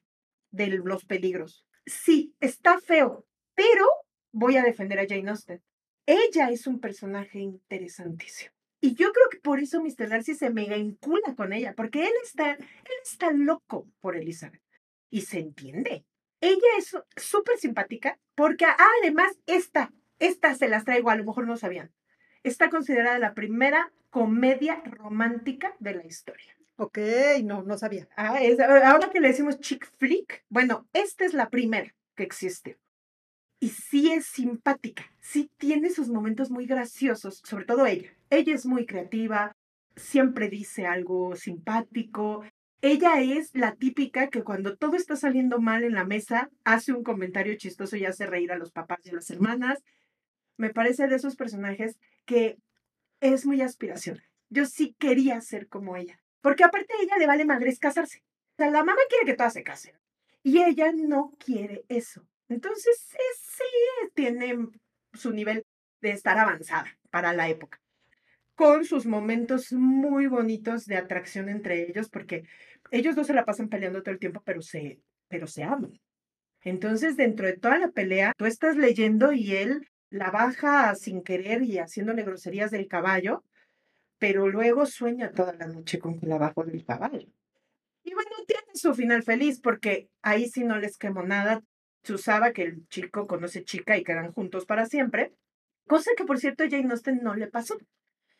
[0.52, 1.66] de los peligros.
[1.86, 3.86] Sí, está feo, pero
[4.32, 5.62] voy a defender a Jane Austen.
[6.08, 8.55] Ella es un personaje interesantísimo.
[8.86, 10.10] Y yo creo que por eso Mr.
[10.10, 14.62] Darcy se mega encula con ella, porque él está, él está loco por Elizabeth.
[15.10, 16.06] Y se entiende.
[16.40, 21.48] Ella es súper simpática, porque ah, además esta, esta se las traigo, a lo mejor
[21.48, 21.92] no sabían.
[22.44, 26.56] Está considerada la primera comedia romántica de la historia.
[26.76, 27.00] Ok,
[27.44, 28.08] no, no sabía.
[28.16, 32.78] Ah, es- ahora que le decimos chick flick, bueno, esta es la primera que existe.
[33.60, 38.12] Y sí es simpática, sí tiene sus momentos muy graciosos, sobre todo ella.
[38.30, 39.56] Ella es muy creativa,
[39.96, 42.44] siempre dice algo simpático.
[42.82, 47.04] Ella es la típica que cuando todo está saliendo mal en la mesa, hace un
[47.04, 49.84] comentario chistoso y hace reír a los papás y a las hermanas.
[50.58, 52.58] Me parece de esos personajes que
[53.22, 54.24] es muy aspiracional.
[54.50, 56.20] Yo sí quería ser como ella.
[56.42, 58.22] Porque aparte a ella le vale madres casarse.
[58.54, 59.96] O sea, la mamá quiere que todas se casen.
[60.44, 62.28] Y ella no quiere eso.
[62.50, 63.64] Entonces, sí
[64.14, 64.56] tiene
[65.14, 65.66] su nivel
[66.02, 67.80] de estar avanzada para la época.
[68.56, 72.44] Con sus momentos muy bonitos de atracción entre ellos, porque
[72.92, 76.00] ellos dos se la pasan peleando todo el tiempo, pero se, pero se aman.
[76.62, 81.64] Entonces, dentro de toda la pelea, tú estás leyendo y él la baja sin querer
[81.64, 83.44] y haciéndole groserías del caballo,
[84.18, 87.28] pero luego sueña toda la noche con que la bajó del caballo.
[88.04, 91.62] Y bueno, tiene su final feliz porque ahí sí no les quemó nada.
[92.06, 95.34] Se usaba que el chico conoce chica y quedan juntos para siempre,
[95.88, 97.80] cosa que por cierto a Jane Austen no le pasó.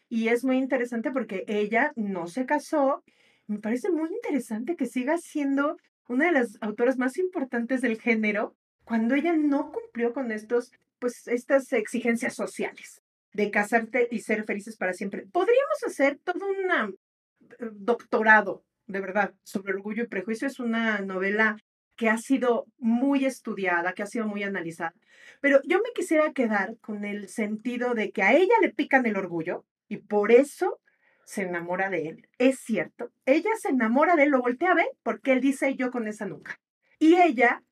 [0.08, 3.04] Y es muy interesante porque ella no se casó.
[3.48, 8.56] Me parece muy interesante que siga siendo una de las autoras más importantes del género
[8.84, 13.02] cuando ella no cumplió con estos, pues, estas exigencias sociales
[13.34, 15.26] de casarte y ser felices para siempre.
[15.32, 20.48] Podríamos hacer todo un eh, doctorado, de verdad, sobre orgullo y prejuicio.
[20.48, 21.58] Es una novela
[21.96, 24.94] que ha sido muy estudiada, que ha sido muy analizada.
[25.42, 29.18] Pero yo me quisiera quedar con el sentido de que a ella le pican el
[29.18, 30.80] orgullo y por eso
[31.26, 32.30] se enamora de él.
[32.38, 35.92] Es cierto, ella se enamora de él, lo voltea a ver porque él dice yo
[35.92, 36.60] con esa nunca.
[37.00, 37.64] Y ella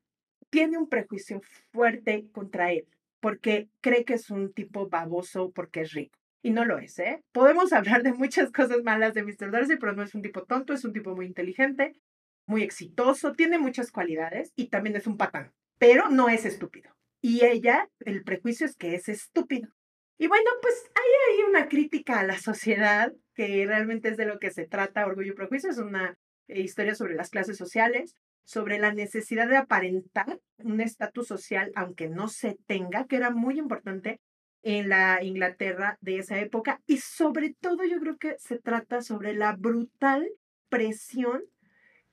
[0.50, 1.40] tiene un prejuicio
[1.72, 2.86] fuerte contra él,
[3.20, 6.18] porque cree que es un tipo baboso porque es rico.
[6.42, 7.24] Y no lo es, ¿eh?
[7.32, 9.50] Podemos hablar de muchas cosas malas de Mr.
[9.50, 11.94] Darcy, pero no es un tipo tonto, es un tipo muy inteligente,
[12.46, 16.90] muy exitoso, tiene muchas cualidades y también es un patán, pero no es estúpido.
[17.20, 19.68] Y ella, el prejuicio es que es estúpido.
[20.18, 24.38] Y bueno, pues hay ahí una crítica a la sociedad, que realmente es de lo
[24.38, 26.16] que se trata Orgullo y Prejuicio, es una
[26.48, 32.08] eh, historia sobre las clases sociales, sobre la necesidad de aparentar un estatus social, aunque
[32.08, 34.20] no se tenga, que era muy importante
[34.62, 36.80] en la Inglaterra de esa época.
[36.86, 40.28] Y sobre todo yo creo que se trata sobre la brutal
[40.68, 41.42] presión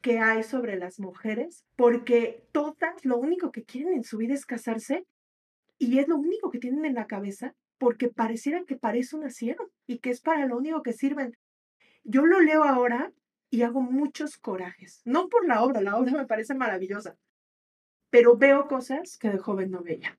[0.01, 4.45] que hay sobre las mujeres, porque todas lo único que quieren en su vida es
[4.45, 5.05] casarse
[5.77, 9.67] y es lo único que tienen en la cabeza, porque pareciera que para eso nacieron
[9.87, 11.37] y que es para lo único que sirven.
[12.03, 13.11] Yo lo leo ahora
[13.49, 17.17] y hago muchos corajes, no por la obra, la obra me parece maravillosa,
[18.09, 20.17] pero veo cosas que de joven no veía.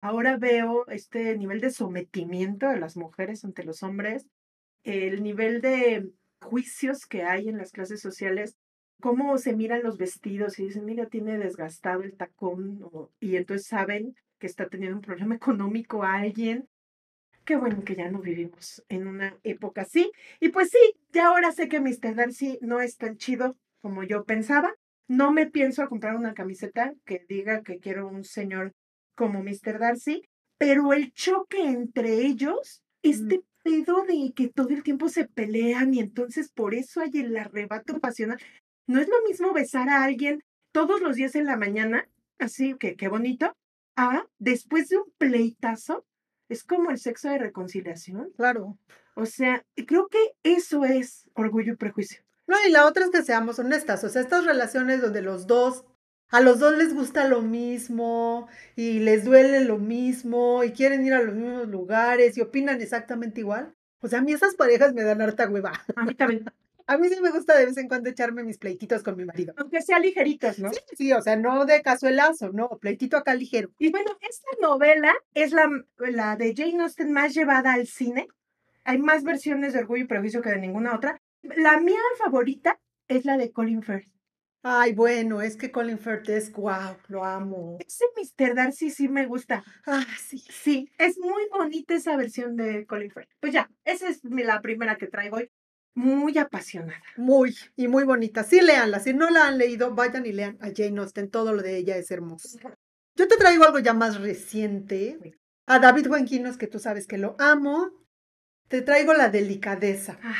[0.00, 4.26] Ahora veo este nivel de sometimiento de las mujeres ante los hombres,
[4.82, 8.56] el nivel de juicios que hay en las clases sociales,
[9.02, 12.88] cómo se miran los vestidos y dicen, mira, tiene desgastado el tacón,
[13.18, 16.68] y entonces saben que está teniendo un problema económico a alguien.
[17.44, 20.12] Qué bueno que ya no vivimos en una época así.
[20.38, 20.78] Y pues sí,
[21.12, 22.14] ya ahora sé que Mr.
[22.14, 24.72] Darcy no es tan chido como yo pensaba.
[25.08, 28.72] No me pienso comprar una camiseta que diga que quiero un señor
[29.16, 29.80] como Mr.
[29.80, 30.22] Darcy,
[30.58, 35.98] pero el choque entre ellos, este pedo de que todo el tiempo se pelean y
[35.98, 38.38] entonces por eso hay el arrebato pasional.
[38.86, 40.42] No es lo mismo besar a alguien
[40.72, 43.56] todos los días en la mañana, así que qué bonito,
[43.96, 46.04] a después de un pleitazo,
[46.48, 48.30] es como el sexo de reconciliación.
[48.36, 48.78] Claro.
[49.14, 52.22] O sea, creo que eso es orgullo y prejuicio.
[52.46, 55.84] No, y la otra es que seamos honestas, o sea, estas relaciones donde los dos
[56.32, 61.12] a los dos les gusta lo mismo y les duele lo mismo y quieren ir
[61.12, 63.74] a los mismos lugares y opinan exactamente igual.
[64.00, 65.72] O sea, a mí esas parejas me dan harta hueva.
[65.94, 66.46] A mí también.
[66.92, 69.54] A mí sí me gusta de vez en cuando echarme mis pleititos con mi marido.
[69.56, 70.70] Aunque sea ligeritos, ¿no?
[70.74, 73.70] Sí, sí, o sea, no de cazuelazo, no, pleitito acá ligero.
[73.78, 78.28] Y bueno, esta novela es la, la de Jane Austen más llevada al cine.
[78.84, 81.18] Hay más versiones de Orgullo y Prejuicio que de ninguna otra.
[81.40, 82.78] La mía favorita
[83.08, 84.12] es la de Colin Firth.
[84.62, 87.78] Ay, bueno, es que Colin Firth es wow, lo amo.
[87.80, 88.54] Ese Mr.
[88.54, 89.64] Darcy sí me gusta.
[89.86, 90.44] Ah, sí.
[90.50, 93.30] Sí, es muy bonita esa versión de Colin Firth.
[93.40, 95.50] Pues ya, esa es la primera que traigo hoy.
[95.94, 97.02] Muy apasionada.
[97.16, 98.44] Muy, y muy bonita.
[98.44, 99.00] Sí, léanla.
[99.00, 101.30] Si no la han leído, vayan y lean a Jane Austen.
[101.30, 102.58] Todo lo de ella es hermoso.
[103.14, 105.18] Yo te traigo algo ya más reciente.
[105.66, 107.90] A David Juanquinos, que tú sabes que lo amo.
[108.68, 110.18] Te traigo La Delicadeza.
[110.22, 110.34] Ay,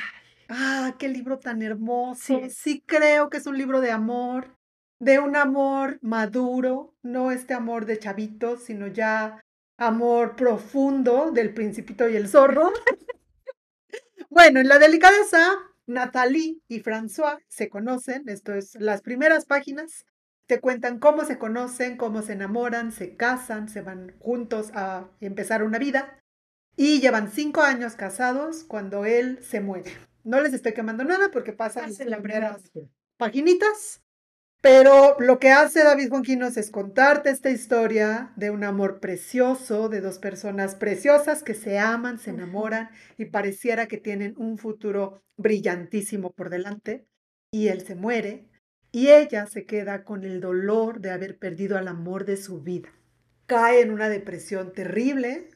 [0.55, 2.41] Ah, qué libro tan hermoso.
[2.45, 2.51] Sí.
[2.51, 2.83] Sí.
[2.85, 4.55] creo que es un libro de amor,
[5.01, 9.41] de un amor maduro, no este amor de chavitos, sino ya
[9.79, 12.71] amor profundo del principito y el zorro.
[14.33, 20.07] bueno, en la delicadeza, Nathalie y François se conocen, esto es las primeras páginas,
[20.47, 25.63] te cuentan cómo se conocen, cómo se enamoran, se casan, se van juntos a empezar
[25.63, 26.19] una vida
[26.77, 29.93] y llevan cinco años casados cuando él se muere.
[30.25, 34.03] No les estoy quemando nada porque pasan las la primera primeras paginitas.
[34.63, 40.01] Pero lo que hace David Juanquinos es contarte esta historia de un amor precioso, de
[40.01, 46.31] dos personas preciosas que se aman, se enamoran y pareciera que tienen un futuro brillantísimo
[46.31, 47.09] por delante.
[47.51, 48.49] Y él se muere
[48.93, 52.91] y ella se queda con el dolor de haber perdido al amor de su vida.
[53.47, 55.49] Cae en una depresión terrible,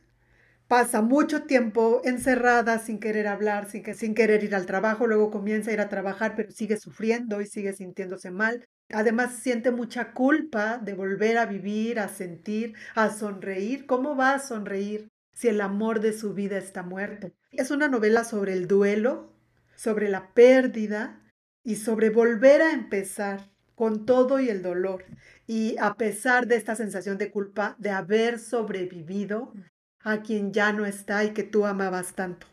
[0.66, 5.30] pasa mucho tiempo encerrada sin querer hablar, sin, que, sin querer ir al trabajo, luego
[5.30, 8.66] comienza a ir a trabajar, pero sigue sufriendo y sigue sintiéndose mal.
[8.90, 13.86] Además siente mucha culpa de volver a vivir, a sentir, a sonreír.
[13.86, 17.32] ¿Cómo va a sonreír si el amor de su vida está muerto?
[17.50, 19.32] Es una novela sobre el duelo,
[19.74, 21.20] sobre la pérdida
[21.64, 25.04] y sobre volver a empezar con todo y el dolor.
[25.46, 29.52] Y a pesar de esta sensación de culpa de haber sobrevivido
[30.00, 32.46] a quien ya no está y que tú amabas tanto.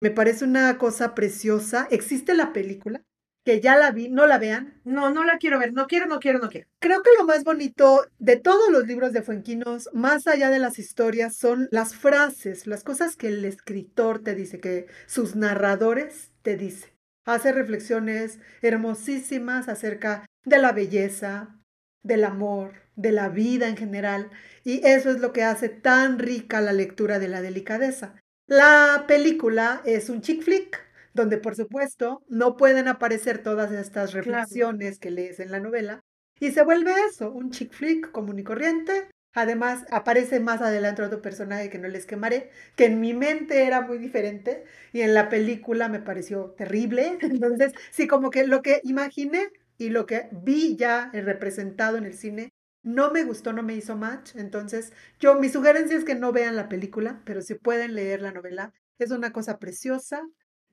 [0.00, 1.86] Me parece una cosa preciosa.
[1.90, 3.02] Existe la película,
[3.44, 4.80] que ya la vi, no la vean.
[4.84, 5.72] No, no la quiero ver.
[5.72, 6.66] No quiero, no quiero, no quiero.
[6.80, 10.78] Creo que lo más bonito de todos los libros de Fuenquinos, más allá de las
[10.78, 16.56] historias, son las frases, las cosas que el escritor te dice, que sus narradores te
[16.56, 16.90] dicen.
[17.26, 21.58] Hace reflexiones hermosísimas acerca de la belleza,
[22.02, 24.30] del amor, de la vida en general,
[24.62, 28.14] y eso es lo que hace tan rica la lectura de la delicadeza.
[28.46, 30.78] La película es un chick flick,
[31.14, 34.48] donde por supuesto no pueden aparecer todas estas Claro.
[34.48, 36.02] reflexiones que lees en la novela,
[36.40, 39.08] Y se vuelve eso, un chick flick común y corriente.
[39.34, 43.80] Además, aparece más adelante otro personaje que no les quemaré, que en mi mente era
[43.80, 47.18] muy diferente y en la película me pareció terrible.
[47.20, 49.48] Entonces, sí, como que lo que imaginé
[49.78, 52.52] y lo que vi ya representado en el cine
[52.82, 54.36] no me gustó, no me hizo match.
[54.36, 58.32] Entonces, yo, mi sugerencia es que no vean la película, pero si pueden leer la
[58.32, 60.22] novela, es una cosa preciosa,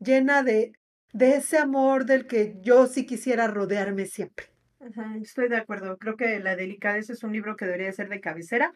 [0.01, 0.73] llena de,
[1.13, 4.47] de ese amor del que yo sí quisiera rodearme siempre.
[4.79, 5.97] Ajá, estoy de acuerdo.
[5.97, 8.73] Creo que La Delicadeza es un libro que debería ser de cabecera.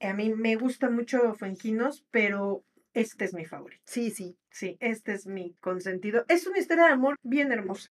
[0.00, 3.82] A mí me gusta mucho Fuenquinos, pero este es mi favorito.
[3.86, 4.36] Sí, sí.
[4.50, 6.24] Sí, este es mi consentido.
[6.28, 7.88] Es una historia de amor bien hermosa.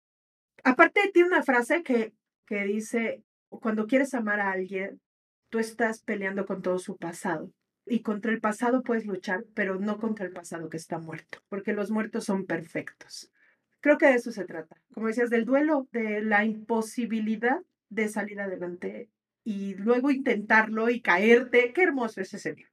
[0.62, 2.12] Aparte, tiene una frase que,
[2.46, 5.00] que dice, cuando quieres amar a alguien,
[5.48, 7.50] tú estás peleando con todo su pasado.
[7.90, 11.72] Y contra el pasado puedes luchar, pero no contra el pasado que está muerto, porque
[11.72, 13.32] los muertos son perfectos.
[13.80, 14.80] Creo que de eso se trata.
[14.94, 19.10] Como decías, del duelo, de la imposibilidad de salir adelante
[19.42, 21.72] y luego intentarlo y caerte.
[21.72, 22.70] Qué hermoso es ese libro.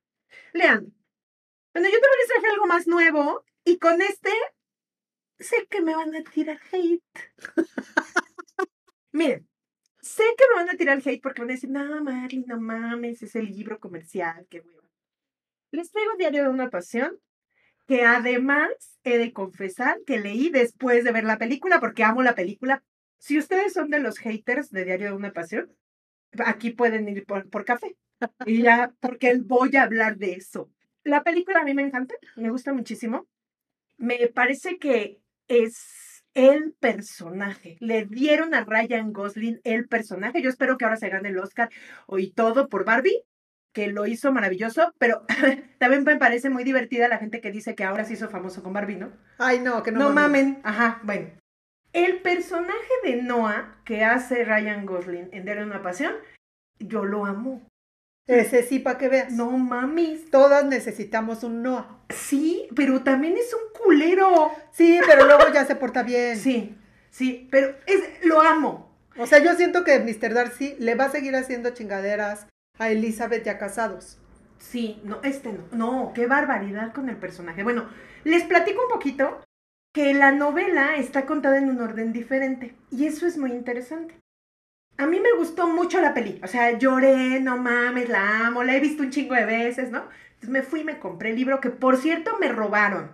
[0.54, 0.94] Lean.
[1.74, 4.30] Bueno, yo también les traje algo más nuevo y con este
[5.40, 7.04] sé que me van a tirar hate.
[9.12, 9.48] Miren,
[10.00, 13.24] sé que me van a tirar hate porque van a decir, no, Marley, no mames,
[13.24, 14.87] es el libro comercial, qué hueva.
[15.72, 17.20] Les traigo Diario de una Pasión,
[17.88, 18.70] que además
[19.04, 22.84] he de confesar que leí después de ver la película, porque amo la película.
[23.18, 25.72] Si ustedes son de los haters de Diario de una Pasión,
[26.46, 27.96] aquí pueden ir por, café.
[28.46, 30.70] Y ya, porque voy a hablar de eso.
[31.04, 33.28] La película a mí me encanta, me gusta muchísimo.
[33.98, 37.78] Me parece que es el personaje.
[37.80, 40.42] Le dieron a Ryan Gosling el personaje.
[40.42, 41.70] Yo espero que ahora se gane el Oscar
[42.18, 43.24] y todo por Barbie,
[43.78, 45.22] que lo hizo maravilloso, pero
[45.78, 48.74] también me parece muy divertida la gente que dice que ahora se hizo famoso con
[48.74, 49.12] Barbie, ¿no?
[49.38, 50.00] Ay, no, que no.
[50.00, 50.60] No mamen.
[50.64, 51.30] Ajá, bueno.
[51.94, 56.16] El personaje de Noah que hace Ryan Gosling en Diario de una Pasión,
[56.80, 57.68] yo lo amo.
[58.26, 59.32] Ese sí, para que veas.
[59.32, 60.32] No mames.
[60.32, 62.00] Todas necesitamos un Noah.
[62.10, 64.50] Sí, pero también es un culero.
[64.72, 66.36] Sí, pero luego ya se porta bien.
[66.36, 66.76] Sí,
[67.12, 68.92] sí, pero es, lo amo.
[69.20, 70.34] O sea, yo siento que Mr.
[70.34, 72.48] Darcy le va a seguir haciendo chingaderas
[72.80, 74.20] a Elizabeth ya casados.
[74.60, 75.64] Sí, no, este no.
[75.72, 77.64] No, qué barbaridad con el personaje.
[77.64, 77.88] Bueno,
[78.24, 79.42] les platico un poquito
[79.94, 84.16] que la novela está contada en un orden diferente y eso es muy interesante.
[84.98, 88.76] A mí me gustó mucho la peli, o sea, lloré, no mames, la amo, la
[88.76, 90.04] he visto un chingo de veces, ¿no?
[90.34, 93.12] Entonces me fui y me compré el libro que, por cierto, me robaron.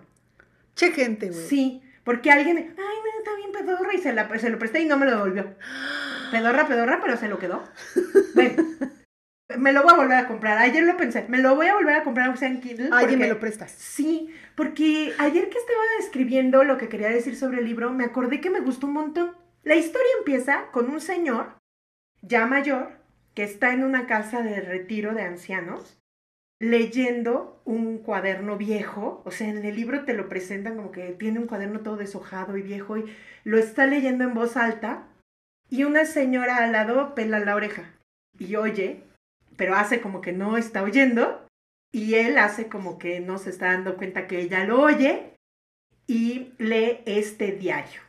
[0.74, 1.46] Che gente, güey.
[1.46, 4.86] Sí, porque alguien, ay, no, está bien pedorra y se, la, se lo presté y
[4.86, 5.54] no me lo devolvió.
[6.30, 7.62] Pedorra, pedorra, pero se lo quedó.
[8.34, 8.64] Bueno,
[9.58, 10.58] me lo voy a volver a comprar.
[10.58, 12.88] Ayer lo pensé, me lo voy a volver a comprar aunque sea en Kindle.
[12.92, 13.70] Ay, porque- me lo prestas.
[13.72, 18.40] Sí, porque ayer que estaba escribiendo lo que quería decir sobre el libro, me acordé
[18.40, 19.32] que me gustó un montón.
[19.62, 21.56] La historia empieza con un señor
[22.22, 22.92] ya mayor
[23.34, 25.98] que está en una casa de retiro de ancianos
[26.60, 31.40] leyendo un cuaderno viejo, o sea, en el libro te lo presentan como que tiene
[31.40, 33.04] un cuaderno todo deshojado y viejo y
[33.42, 35.08] lo está leyendo en voz alta
[35.68, 37.90] y una señora al lado pela la oreja
[38.38, 39.02] y oye,
[39.56, 41.46] pero hace como que no está oyendo
[41.92, 45.36] y él hace como que no se está dando cuenta que ella lo oye
[46.06, 48.00] y lee este diario,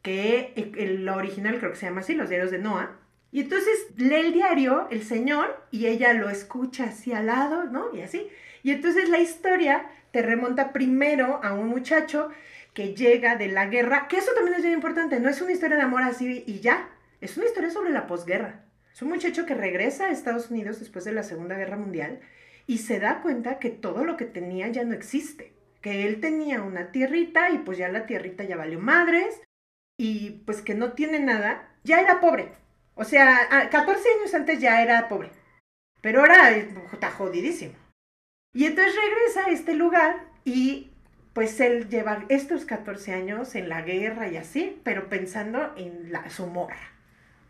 [0.00, 2.98] que el, original creo que se llama así, los diarios de Noah.
[3.30, 7.94] Y entonces lee el diario el señor y ella lo escucha así al lado, ¿no?
[7.94, 8.28] Y así.
[8.62, 12.30] Y entonces la historia te remonta primero a un muchacho
[12.74, 15.76] que llega de la guerra, que eso también es bien importante, no es una historia
[15.76, 16.88] de amor así y ya,
[17.20, 18.64] es una historia sobre la posguerra.
[18.92, 22.20] Es un muchacho que regresa a Estados Unidos después de la Segunda Guerra Mundial
[22.66, 26.62] y se da cuenta que todo lo que tenía ya no existe, que él tenía
[26.62, 29.40] una tierrita y pues ya la tierrita ya valió madres
[29.98, 32.52] y pues que no tiene nada, ya era pobre.
[32.94, 35.30] O sea, a 14 años antes ya era pobre,
[36.02, 37.74] pero ahora está jodidísimo.
[38.54, 40.92] Y entonces regresa a este lugar y
[41.32, 46.28] pues él lleva estos 14 años en la guerra y así, pero pensando en la,
[46.28, 46.92] su morra,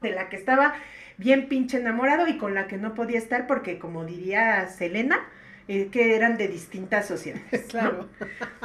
[0.00, 0.76] de la que estaba
[1.22, 5.20] bien pinche enamorado y con la que no podía estar porque, como diría Selena,
[5.68, 7.62] eh, que eran de distintas sociedades.
[7.74, 7.80] ¿no?
[7.80, 8.08] Claro.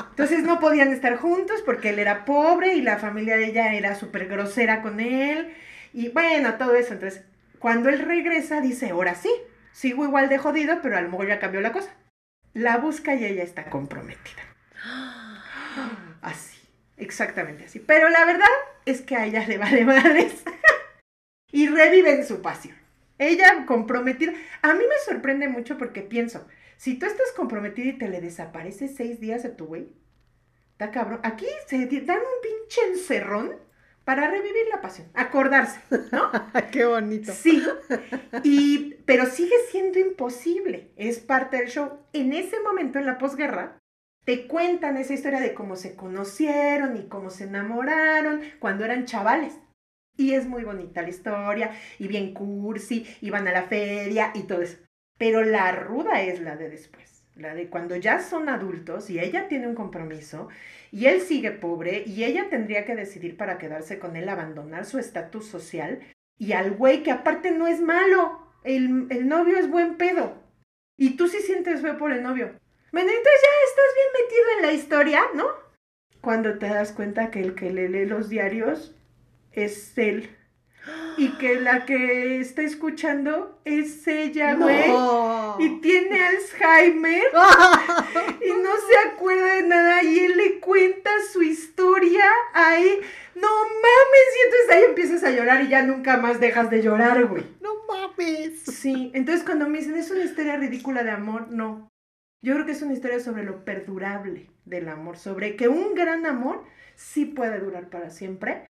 [0.10, 3.94] Entonces no podían estar juntos porque él era pobre y la familia de ella era
[3.96, 5.54] súper grosera con él.
[5.94, 6.94] Y bueno, todo eso.
[6.94, 7.24] Entonces,
[7.60, 9.30] cuando él regresa, dice, ahora sí,
[9.72, 11.94] sigo igual de jodido, pero a lo mejor ya cambió la cosa.
[12.54, 14.42] La busca y ella está comprometida.
[16.22, 16.60] Así,
[16.98, 17.80] exactamente así.
[17.80, 18.48] Pero la verdad
[18.86, 20.44] es que a ella le vale madres.
[21.52, 22.76] Y reviven su pasión.
[23.18, 24.34] Ella comprometida.
[24.62, 26.46] A mí me sorprende mucho porque pienso,
[26.78, 29.90] si tú estás comprometida y te le desapareces seis días a tu güey,
[30.72, 31.20] está cabrón.
[31.24, 33.56] Aquí se dan un pinche encerrón
[34.08, 35.82] para revivir la pasión, acordarse,
[36.14, 36.32] ¿no?
[36.72, 37.34] Qué bonito.
[37.34, 37.62] Sí,
[38.42, 42.00] y, pero sigue siendo imposible, es parte del show.
[42.14, 43.80] En ese momento, en la posguerra,
[44.24, 49.56] te cuentan esa historia de cómo se conocieron y cómo se enamoraron cuando eran chavales.
[50.18, 54.44] Y es muy bonita la historia, y bien cursi, y van a la feria y
[54.44, 54.78] todo eso.
[55.18, 59.48] Pero la ruda es la de después, la de cuando ya son adultos y ella
[59.48, 60.48] tiene un compromiso
[60.92, 65.00] y él sigue pobre y ella tendría que decidir para quedarse con él, abandonar su
[65.00, 66.00] estatus social
[66.38, 70.44] y al güey que aparte no es malo, el, el novio es buen pedo.
[70.98, 72.54] Y tú sí sientes feo por el novio.
[72.92, 75.48] Bueno, entonces ya estás bien metido en la historia, ¿no?
[76.22, 78.97] Cuando te das cuenta que el que le lee los diarios
[79.58, 80.30] es él.
[81.18, 84.88] Y que la que está escuchando es ella, güey.
[84.88, 85.58] No.
[85.60, 87.24] Y tiene Alzheimer
[88.42, 90.04] y no se acuerda de nada.
[90.04, 93.00] Y él le cuenta su historia ahí.
[93.36, 94.30] No mames.
[94.36, 97.44] Y entonces ahí empiezas a llorar y ya nunca más dejas de llorar, güey.
[97.60, 98.62] No mames.
[98.62, 101.90] Sí, entonces cuando me dicen es una historia ridícula de amor, no.
[102.42, 106.26] Yo creo que es una historia sobre lo perdurable del amor, sobre que un gran
[106.26, 106.64] amor
[106.96, 108.67] sí puede durar para siempre.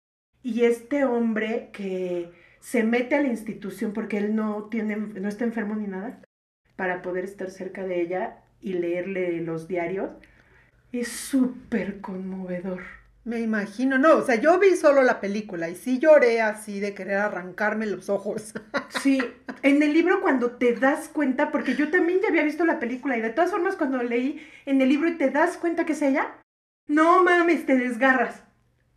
[0.44, 5.44] Y este hombre que se mete a la institución porque él no tiene, no está
[5.44, 6.22] enfermo ni nada,
[6.76, 10.12] para poder estar cerca de ella y leerle los diarios,
[10.92, 12.82] es súper conmovedor.
[13.24, 16.96] Me imagino, no, o sea, yo vi solo la película y sí lloré así de
[16.96, 18.54] querer arrancarme los ojos.
[19.02, 19.20] Sí,
[19.64, 23.18] en el libro cuando te das cuenta, porque yo también ya había visto la película
[23.18, 26.02] y de todas formas cuando leí en el libro y te das cuenta que es
[26.04, 26.36] ella,
[26.88, 28.44] no mames, te desgarras.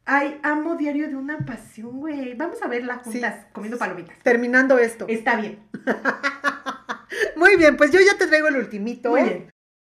[0.07, 2.35] Ay, amo Diario de una Pasión, güey.
[2.35, 3.47] Vamos a verla juntas, Sí.
[3.53, 4.17] comiendo palomitas.
[4.23, 5.07] Terminando esto.
[5.09, 5.61] Está bien.
[7.37, 9.11] Muy bien, pues yo ya te traigo el ultimito.
[9.11, 9.51] Muy bien.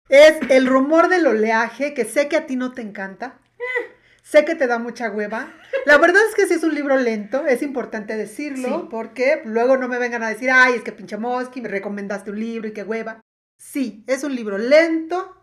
[0.10, 3.40] Es el rumor del oleaje, que sé que a ti no te encanta.
[4.24, 5.54] Sé que te da mucha hueva.
[5.86, 8.88] La verdad es que sí es un libro lento, es importante decirlo, Sí.
[8.90, 12.40] porque luego no me vengan a decir, ay, es que pinche Mosqui, me recomendaste un
[12.40, 13.22] libro y qué hueva.
[13.58, 15.37] Sí, es un libro lento.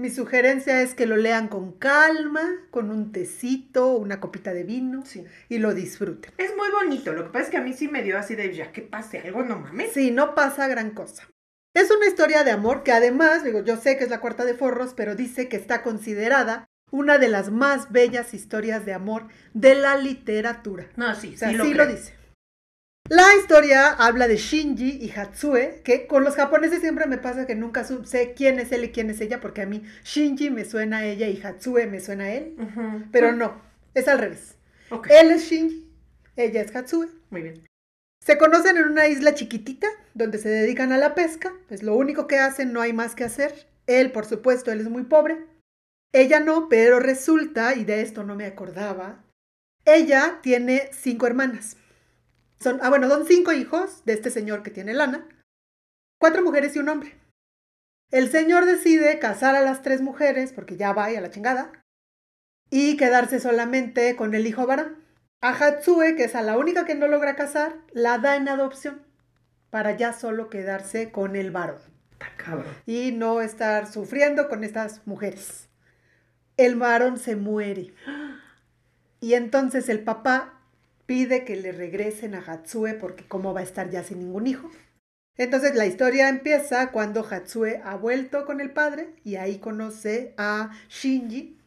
[0.00, 2.40] Mi sugerencia es que lo lean con calma,
[2.70, 5.26] con un tecito, una copita de vino Sí.
[5.50, 6.32] y lo disfruten.
[6.38, 7.12] Es muy bonito.
[7.12, 9.18] Lo que pasa es que a mí sí me dio así de ya que pase
[9.18, 9.92] algo, no mames.
[9.92, 11.28] Sí, no pasa gran cosa.
[11.74, 14.54] Es una historia de amor que además, digo, yo sé que es la cuarta de
[14.54, 19.74] forros, pero dice que está considerada una de las más bellas historias de amor de
[19.74, 20.88] la literatura.
[20.96, 22.14] No, sí, O sea, sí, sí, lo, dice.
[23.10, 27.56] La historia habla de Shinji y Hatsue, que con los japoneses siempre me pasa que
[27.56, 30.98] nunca sé quién es él y quién es ella, porque a mí Shinji me suena
[30.98, 32.54] a ella y Hatsue me suena a él,
[33.10, 33.60] pero no,
[33.94, 34.54] es al revés.
[35.08, 35.90] Él es Shinji,
[36.36, 37.08] ella es Hatsue.
[37.30, 37.66] muy bien.
[38.24, 42.28] Se conocen en una isla chiquitita donde se dedican a la pesca, es lo único
[42.28, 43.66] que hacen, no hay más que hacer.
[43.88, 45.46] Él, por supuesto, él es muy pobre.
[46.12, 49.24] Ella no, pero resulta, y de esto no me acordaba,
[49.84, 51.76] ella tiene cinco hermanas.
[52.60, 55.26] Son, ah, bueno, son cinco hijos de este señor que tiene lana,
[56.18, 57.18] cuatro mujeres y un hombre.
[58.10, 61.72] El señor decide casar a las tres mujeres, porque ya va y a la chingada,
[62.68, 64.98] y quedarse solamente con el hijo varón.
[65.40, 69.06] A Hatsue, que es a la única que no logra casar, la da en adopción
[69.70, 71.78] para ya solo quedarse con el varón
[72.36, 72.66] cabrón.
[72.86, 75.68] y no estar sufriendo con estas mujeres.
[76.56, 77.94] El varón se muere.
[79.22, 80.59] Y entonces el papá
[81.10, 84.70] pide que le regresen a Hatsue porque cómo va a estar ya sin ningún hijo.
[85.36, 90.70] Entonces la historia empieza cuando Hatsue ha vuelto con el padre y ahí conoce a
[90.88, 91.58] Shinji.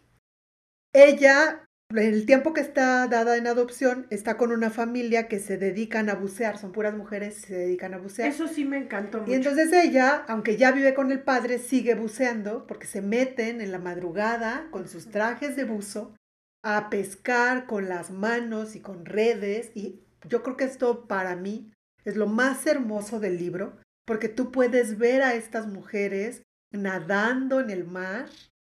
[0.94, 5.58] Ella, en el tiempo que está dada en adopción, está con una familia que se
[5.58, 8.30] dedican a bucear, son puras mujeres, se dedican a bucear.
[8.30, 9.32] Eso sí me encantó mucho.
[9.34, 13.74] Y entonces ella, aunque ya vive con el padre, sigue buceando porque se meten en
[13.74, 16.16] la madrugada con sus trajes de buzo
[16.64, 19.72] a pescar con las manos y con redes.
[19.76, 21.72] Y yo creo que esto para mí
[22.06, 26.42] es lo más hermoso del libro porque tú puedes ver a estas mujeres
[26.72, 28.26] nadando en el mar,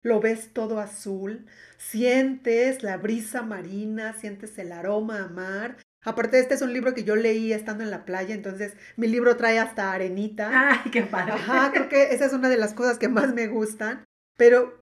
[0.03, 1.45] lo ves todo azul,
[1.77, 5.77] sientes la brisa marina, sientes el aroma a mar.
[6.03, 9.37] Aparte, este es un libro que yo leí estando en la playa, entonces mi libro
[9.37, 10.51] trae hasta arenita.
[10.53, 11.33] Ay, qué padre.
[11.33, 14.05] Ajá, creo que esa es una de las cosas que más me gustan.
[14.37, 14.79] Pero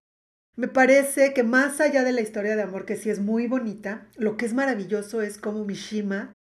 [0.56, 4.08] me parece que más allá de la historia de amor, que sí es muy bonita,
[4.16, 6.34] lo que es maravilloso es cómo Mishima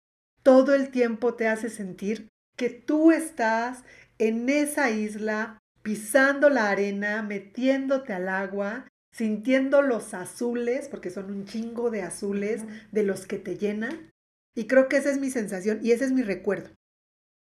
[0.43, 3.85] todo el tiempo te hace sentir que tú estás
[4.19, 11.45] en esa isla, pisando la arena, metiéndote al agua, sintiendo los azules, porque son un
[11.45, 14.11] chingo de azules de los que te llenan.
[14.55, 16.71] Y creo que esa es mi sensación y ese es mi recuerdo.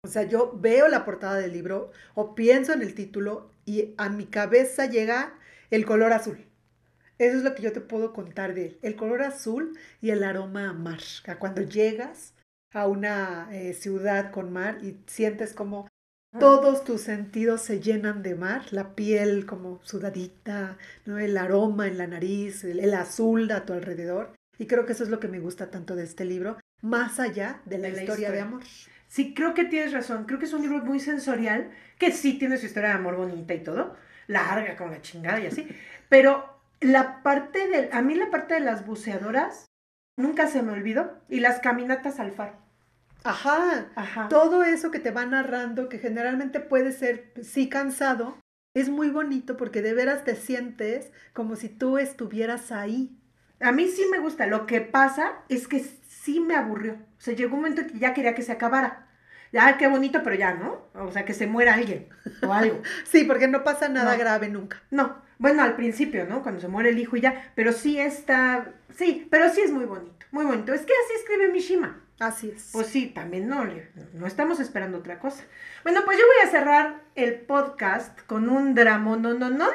[0.03, 4.09] O sea, yo veo la portada del libro o pienso en el título y a
[4.09, 5.39] mi cabeza llega
[5.70, 6.47] el color azul.
[7.20, 8.80] Eso es lo que yo te puedo contar de él.
[8.82, 10.99] El color azul y el aroma a mar.
[11.39, 12.34] Cuando llegas
[12.74, 15.88] a una eh, ciudad con mar y sientes como
[16.39, 21.18] todos tus sentidos se llenan de mar, la piel como sudadita, ¿no?
[21.18, 24.34] el aroma en la nariz, el, azul a tu alrededor.
[24.59, 27.61] Y creo que eso es lo que me gusta tanto de este libro, más allá
[27.65, 28.61] de la, historia, de amor.
[29.07, 30.26] Sí, creo que tienes razón.
[30.26, 33.53] Creo que es un libro muy sensorial, que sí tiene su historia de amor bonita
[33.53, 33.95] y todo,
[34.28, 35.68] larga con la chingada y así.
[36.09, 39.65] Pero la parte de, a mí la parte de las buceadoras
[40.15, 42.57] nunca se me olvidó y las caminatas al faro.
[43.23, 44.30] Ajá, Ajá.
[44.30, 48.38] Todo eso que te va narrando, que generalmente puede ser, sí, cansado,
[48.73, 53.19] es muy bonito porque de veras te sientes como si tú estuvieras ahí.
[53.59, 54.45] A mí sí me gusta.
[54.45, 56.93] Lo que pasa es que sí me aburrió.
[56.93, 59.06] O sea, llegó un momento que ya quería que se acabara.
[59.51, 60.87] Ya, qué bonito, pero ya, ¿no?
[60.93, 62.07] O sea, que se muera alguien
[62.45, 62.81] o algo.
[63.05, 64.81] sí, porque no pasa nada grave nunca.
[64.91, 65.17] No.
[65.39, 66.41] Bueno, al principio, ¿no?
[66.41, 67.51] Cuando se muere el hijo y ya.
[67.55, 68.73] Pero sí está.
[68.95, 70.25] Sí, pero sí es muy bonito.
[70.31, 70.73] Muy bonito.
[70.73, 72.01] Es que así escribe Mishima.
[72.19, 72.69] Así es.
[72.73, 73.63] Pues sí, también no,
[74.13, 75.43] no estamos esperando otra cosa.
[75.83, 79.67] Bueno, pues yo voy a cerrar el podcast con un drama no, no, no,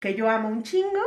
[0.00, 1.00] que yo amo un chingo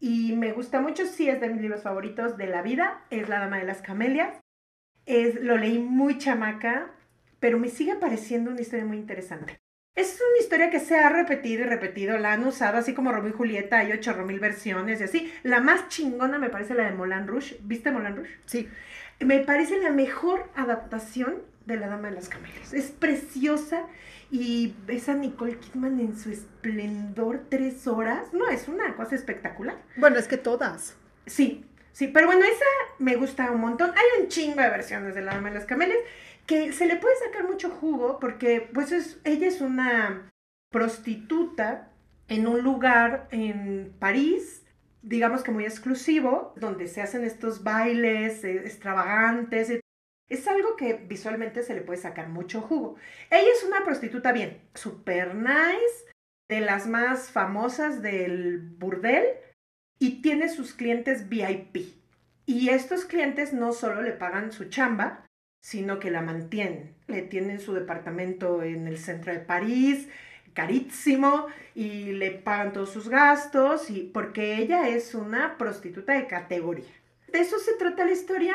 [0.00, 3.38] y me gusta mucho, sí es de mis libros favoritos de la vida, es La
[3.38, 4.40] Dama de las Camelias.
[5.04, 6.90] Es, lo leí muy chamaca,
[7.42, 9.60] pero me sigue pareciendo una historia muy interesante.
[9.94, 13.28] Es una historia que se ha repetido y repetido, la han usado así como Romeo
[13.28, 15.32] y Julieta, hay ocho mil versiones y así.
[15.42, 17.58] La más chingona me parece la de Moulin Rouge.
[17.60, 18.38] ¿Viste Moulin Rouge?
[18.46, 18.70] Sí
[19.24, 22.72] me parece la mejor adaptación de La Dama de las Camelias.
[22.72, 23.86] Es preciosa
[24.30, 28.32] y ves a Nicole Kidman en su esplendor tres horas.
[28.32, 29.76] No, es una cosa espectacular.
[29.96, 30.96] Bueno, es que todas.
[31.26, 32.64] Sí, sí, pero bueno, esa
[32.98, 33.90] me gusta un montón.
[33.90, 35.98] Hay un chingo de versiones de La Dama de las Camelias
[36.46, 40.30] que se le puede sacar mucho jugo porque pues es, ella es una
[40.70, 41.90] prostituta
[42.28, 44.62] en un lugar en París
[45.02, 49.80] digamos que muy exclusivo, donde se hacen estos bailes eh, extravagantes.
[50.28, 52.96] Es algo que visualmente se le puede sacar mucho jugo.
[53.30, 56.10] Ella es una prostituta bien, super nice,
[56.48, 59.26] de las más famosas del burdel
[59.98, 61.94] y tiene sus clientes VIP.
[62.46, 65.21] Y estos clientes no solo le pagan su chamba,
[65.62, 66.94] sino que la mantienen.
[67.06, 70.08] Le tienen su departamento en el centro de París,
[70.52, 76.92] carísimo y le pagan todos sus gastos y porque ella es una prostituta de categoría.
[77.28, 78.54] De eso se trata la historia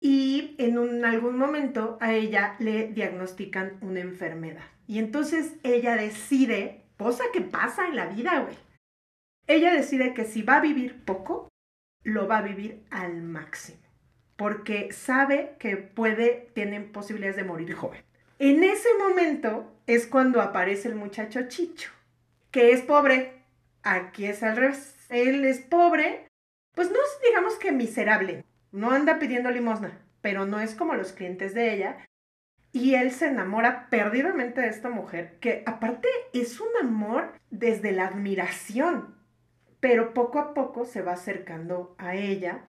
[0.00, 4.64] y en algún momento a ella le diagnostican una enfermedad.
[4.86, 8.56] Y entonces ella decide, cosa que pasa en la vida, güey.
[9.48, 11.48] Ella decide que si va a vivir poco,
[12.02, 13.78] lo va a vivir al máximo,
[14.36, 18.02] porque sabe que puede, tiene posibilidades de morir joven.
[18.38, 21.90] En ese momento es cuando aparece el muchacho Chicho,
[22.50, 23.42] que es pobre.
[23.82, 24.94] Aquí es al revés.
[25.08, 26.28] Él es pobre,
[26.74, 28.44] pues no es, digamos que miserable.
[28.72, 32.06] No anda pidiendo limosna, pero no es como los clientes de ella.
[32.72, 38.08] Y él se enamora perdidamente de esta mujer, que aparte es un amor desde la
[38.08, 39.14] admiración,
[39.80, 42.68] pero poco a poco se va acercando a ella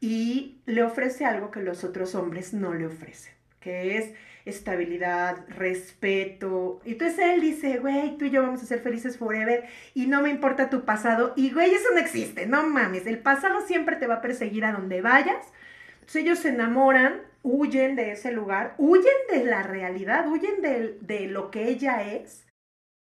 [0.00, 4.12] y le ofrece algo que los otros hombres no le ofrecen, que es
[4.44, 6.80] estabilidad, respeto.
[6.84, 10.22] Y entonces él dice, güey, tú y yo vamos a ser felices forever y no
[10.22, 11.32] me importa tu pasado.
[11.36, 14.72] Y güey, eso no existe, no mames, el pasado siempre te va a perseguir a
[14.72, 15.52] donde vayas.
[15.94, 21.26] Entonces ellos se enamoran, huyen de ese lugar, huyen de la realidad, huyen de, de
[21.26, 22.46] lo que ella es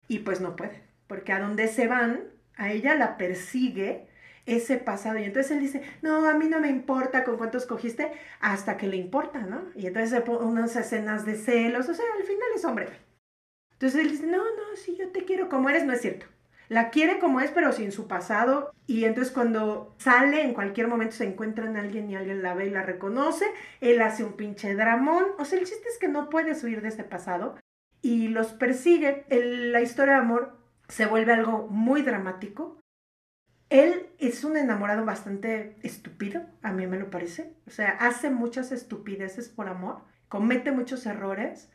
[0.07, 2.25] y pues no pueden, porque a donde se van,
[2.57, 4.10] a ella la persigue
[4.47, 5.19] ese pasado.
[5.19, 8.87] Y entonces él dice, no, a mí no me importa con cuántos cogiste, hasta que
[8.87, 9.63] le importa, ¿no?
[9.75, 12.89] Y entonces se pone unas escenas de celos, o sea, al final es hombre.
[13.73, 16.27] Entonces él dice, no, no, si yo te quiero como eres, no es cierto.
[16.69, 18.73] La quiere como es, pero sin su pasado.
[18.87, 22.67] Y entonces cuando sale, en cualquier momento se encuentra en alguien y alguien la ve
[22.67, 23.47] y la reconoce,
[23.81, 25.25] él hace un pinche dramón.
[25.39, 27.57] O sea, el chiste es que no puedes huir de ese pasado
[28.03, 29.25] y los persigue.
[29.29, 32.79] la historia de amor se vuelve algo muy dramático
[33.71, 37.55] él es un enamorado bastante estúpido, a mí me lo parece.
[37.69, 41.71] O sea, hace muchas estupideces por amor, comete muchos errores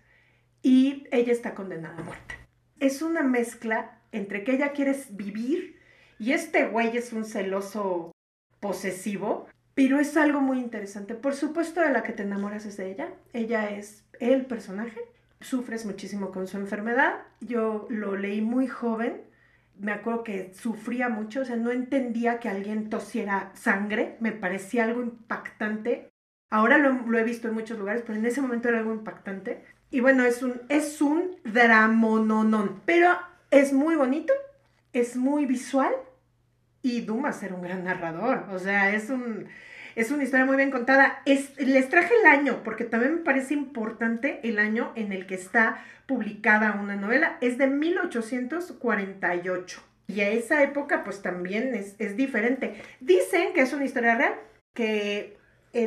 [0.61, 2.35] y ella está condenada a muerte.
[2.81, 5.79] Es una mezcla entre que ella quiere vivir
[6.19, 8.11] y este güey es un celoso
[8.59, 11.15] posesivo, pero es algo muy interesante.
[11.15, 13.13] Por supuesto, de la que te enamoras es de ella.
[13.31, 14.99] Ella es el personaje.
[15.39, 17.19] Sufres muchísimo con su enfermedad.
[17.39, 19.21] Yo lo leí muy joven
[19.79, 24.85] me acuerdo que sufría mucho, o sea, no entendía que alguien tosiera sangre, me parecía
[24.85, 26.09] algo impactante.
[26.49, 29.63] Ahora lo, he visto en muchos lugares, pero en ese momento era algo impactante.
[29.91, 33.17] Y bueno, es un, es un dramononón, pero
[33.51, 34.33] es muy bonito,
[34.93, 35.93] es muy visual
[36.81, 38.45] y Dumas era un gran narrador.
[38.51, 39.47] O sea, es un
[39.95, 41.21] es una historia muy bien contada.
[41.25, 45.35] Es, les traje el año, porque también me parece importante el año en el que
[45.35, 47.37] está publicada una novela.
[47.41, 49.81] Es de 1848.
[50.07, 52.81] Y a esa época, pues también es, diferente.
[52.99, 54.35] Dicen que es una historia real,
[54.73, 55.37] que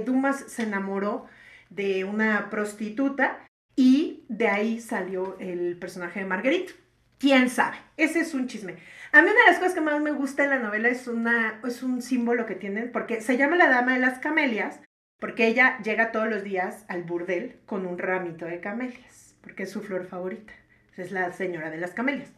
[0.05, 1.27] Dumas se enamoró
[1.71, 3.47] de una prostituta
[3.77, 6.73] y de ahí salió el personaje de Marguerite.
[7.19, 7.77] ¿Quién sabe?
[7.97, 8.77] Ese es un chisme.
[9.13, 11.61] A mí una de las cosas que más me gusta en la novela es, una,
[11.65, 14.81] es un símbolo que tienen, porque se llama la Dama de las Camelias,
[15.19, 19.71] porque ella llega todos los días al burdel con un ramito de camelias, porque es
[19.71, 20.53] su flor favorita.
[20.97, 22.33] Es la señora de las camelias.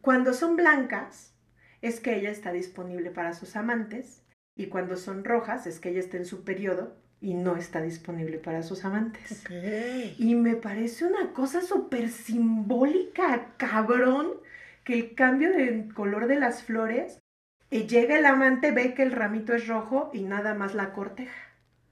[0.00, 1.36] Cuando son blancas,
[1.82, 4.24] es que ella está disponible para sus amantes,
[4.56, 8.38] y cuando son rojas, es que ella está en su periodo y no está disponible
[8.38, 9.44] para sus amantes.
[10.18, 14.32] Y me parece una cosa súper simbólica, cabrón,
[14.84, 17.18] que el cambio de color de las flores,
[17.70, 21.34] eh, llega el amante, ve que el ramito es rojo y nada más la corteja.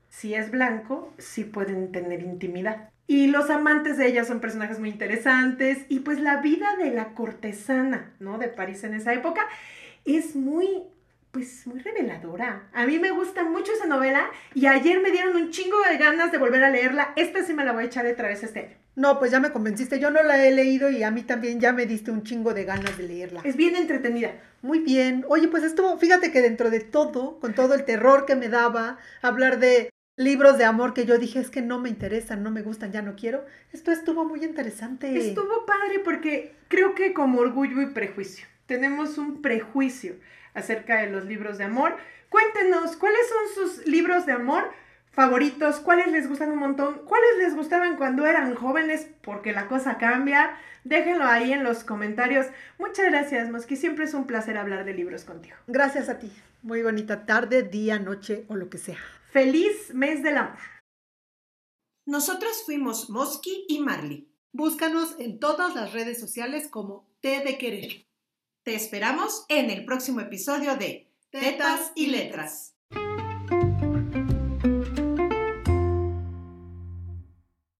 [0.08, 2.90] Si es blanco, sí pueden tener intimidad.
[3.06, 7.14] Y los amantes de ella son personajes muy interesantes y pues la vida de la
[7.14, 8.38] cortesana, ¿no?
[8.38, 9.46] De París en esa época
[10.04, 10.84] es muy
[11.34, 12.68] pues muy reveladora.
[12.72, 16.30] A mí me gusta mucho esa novela y ayer me dieron un chingo de ganas
[16.30, 17.12] de volver a leerla.
[17.16, 18.76] Esta sí me la voy a echar otra vez este año.
[18.94, 19.98] No, pues ya me convenciste.
[19.98, 22.62] Yo no la he leído y a mí también ya me diste un chingo de
[22.62, 23.40] ganas de leerla.
[23.42, 24.30] Es bien entretenida.
[24.62, 25.24] Muy bien.
[25.28, 28.98] Oye, pues estuvo, fíjate que dentro de todo, con todo el terror que me daba,
[29.20, 32.62] hablar de libros de amor que yo dije es que no me interesan, no me
[32.62, 33.44] gustan, ya no quiero.
[33.72, 35.16] Esto estuvo muy interesante.
[35.18, 38.46] Estuvo padre porque creo que como orgullo y prejuicio.
[38.66, 40.14] Tenemos un prejuicio
[40.54, 41.96] acerca de los libros de amor.
[42.30, 44.72] Cuéntenos, ¿cuáles son sus libros de amor
[45.10, 45.80] favoritos?
[45.80, 47.02] ¿Cuáles les gustan un montón?
[47.06, 49.08] ¿Cuáles les gustaban cuando eran jóvenes?
[49.22, 50.56] Porque la cosa cambia.
[50.84, 52.46] Déjenlo ahí en los comentarios.
[52.78, 53.76] Muchas gracias, Mosqui.
[53.76, 55.56] Siempre es un placer hablar de libros contigo.
[55.66, 56.30] Gracias a ti.
[56.62, 58.98] Muy bonita tarde, día, noche o lo que sea.
[59.30, 60.58] Feliz mes del amor.
[62.06, 64.30] Nosotros fuimos Mosqui y Marley.
[64.52, 68.06] Búscanos en todas las redes sociales como T de Querer.
[68.64, 72.73] Te esperamos en el próximo episodio de Tetas y Letras.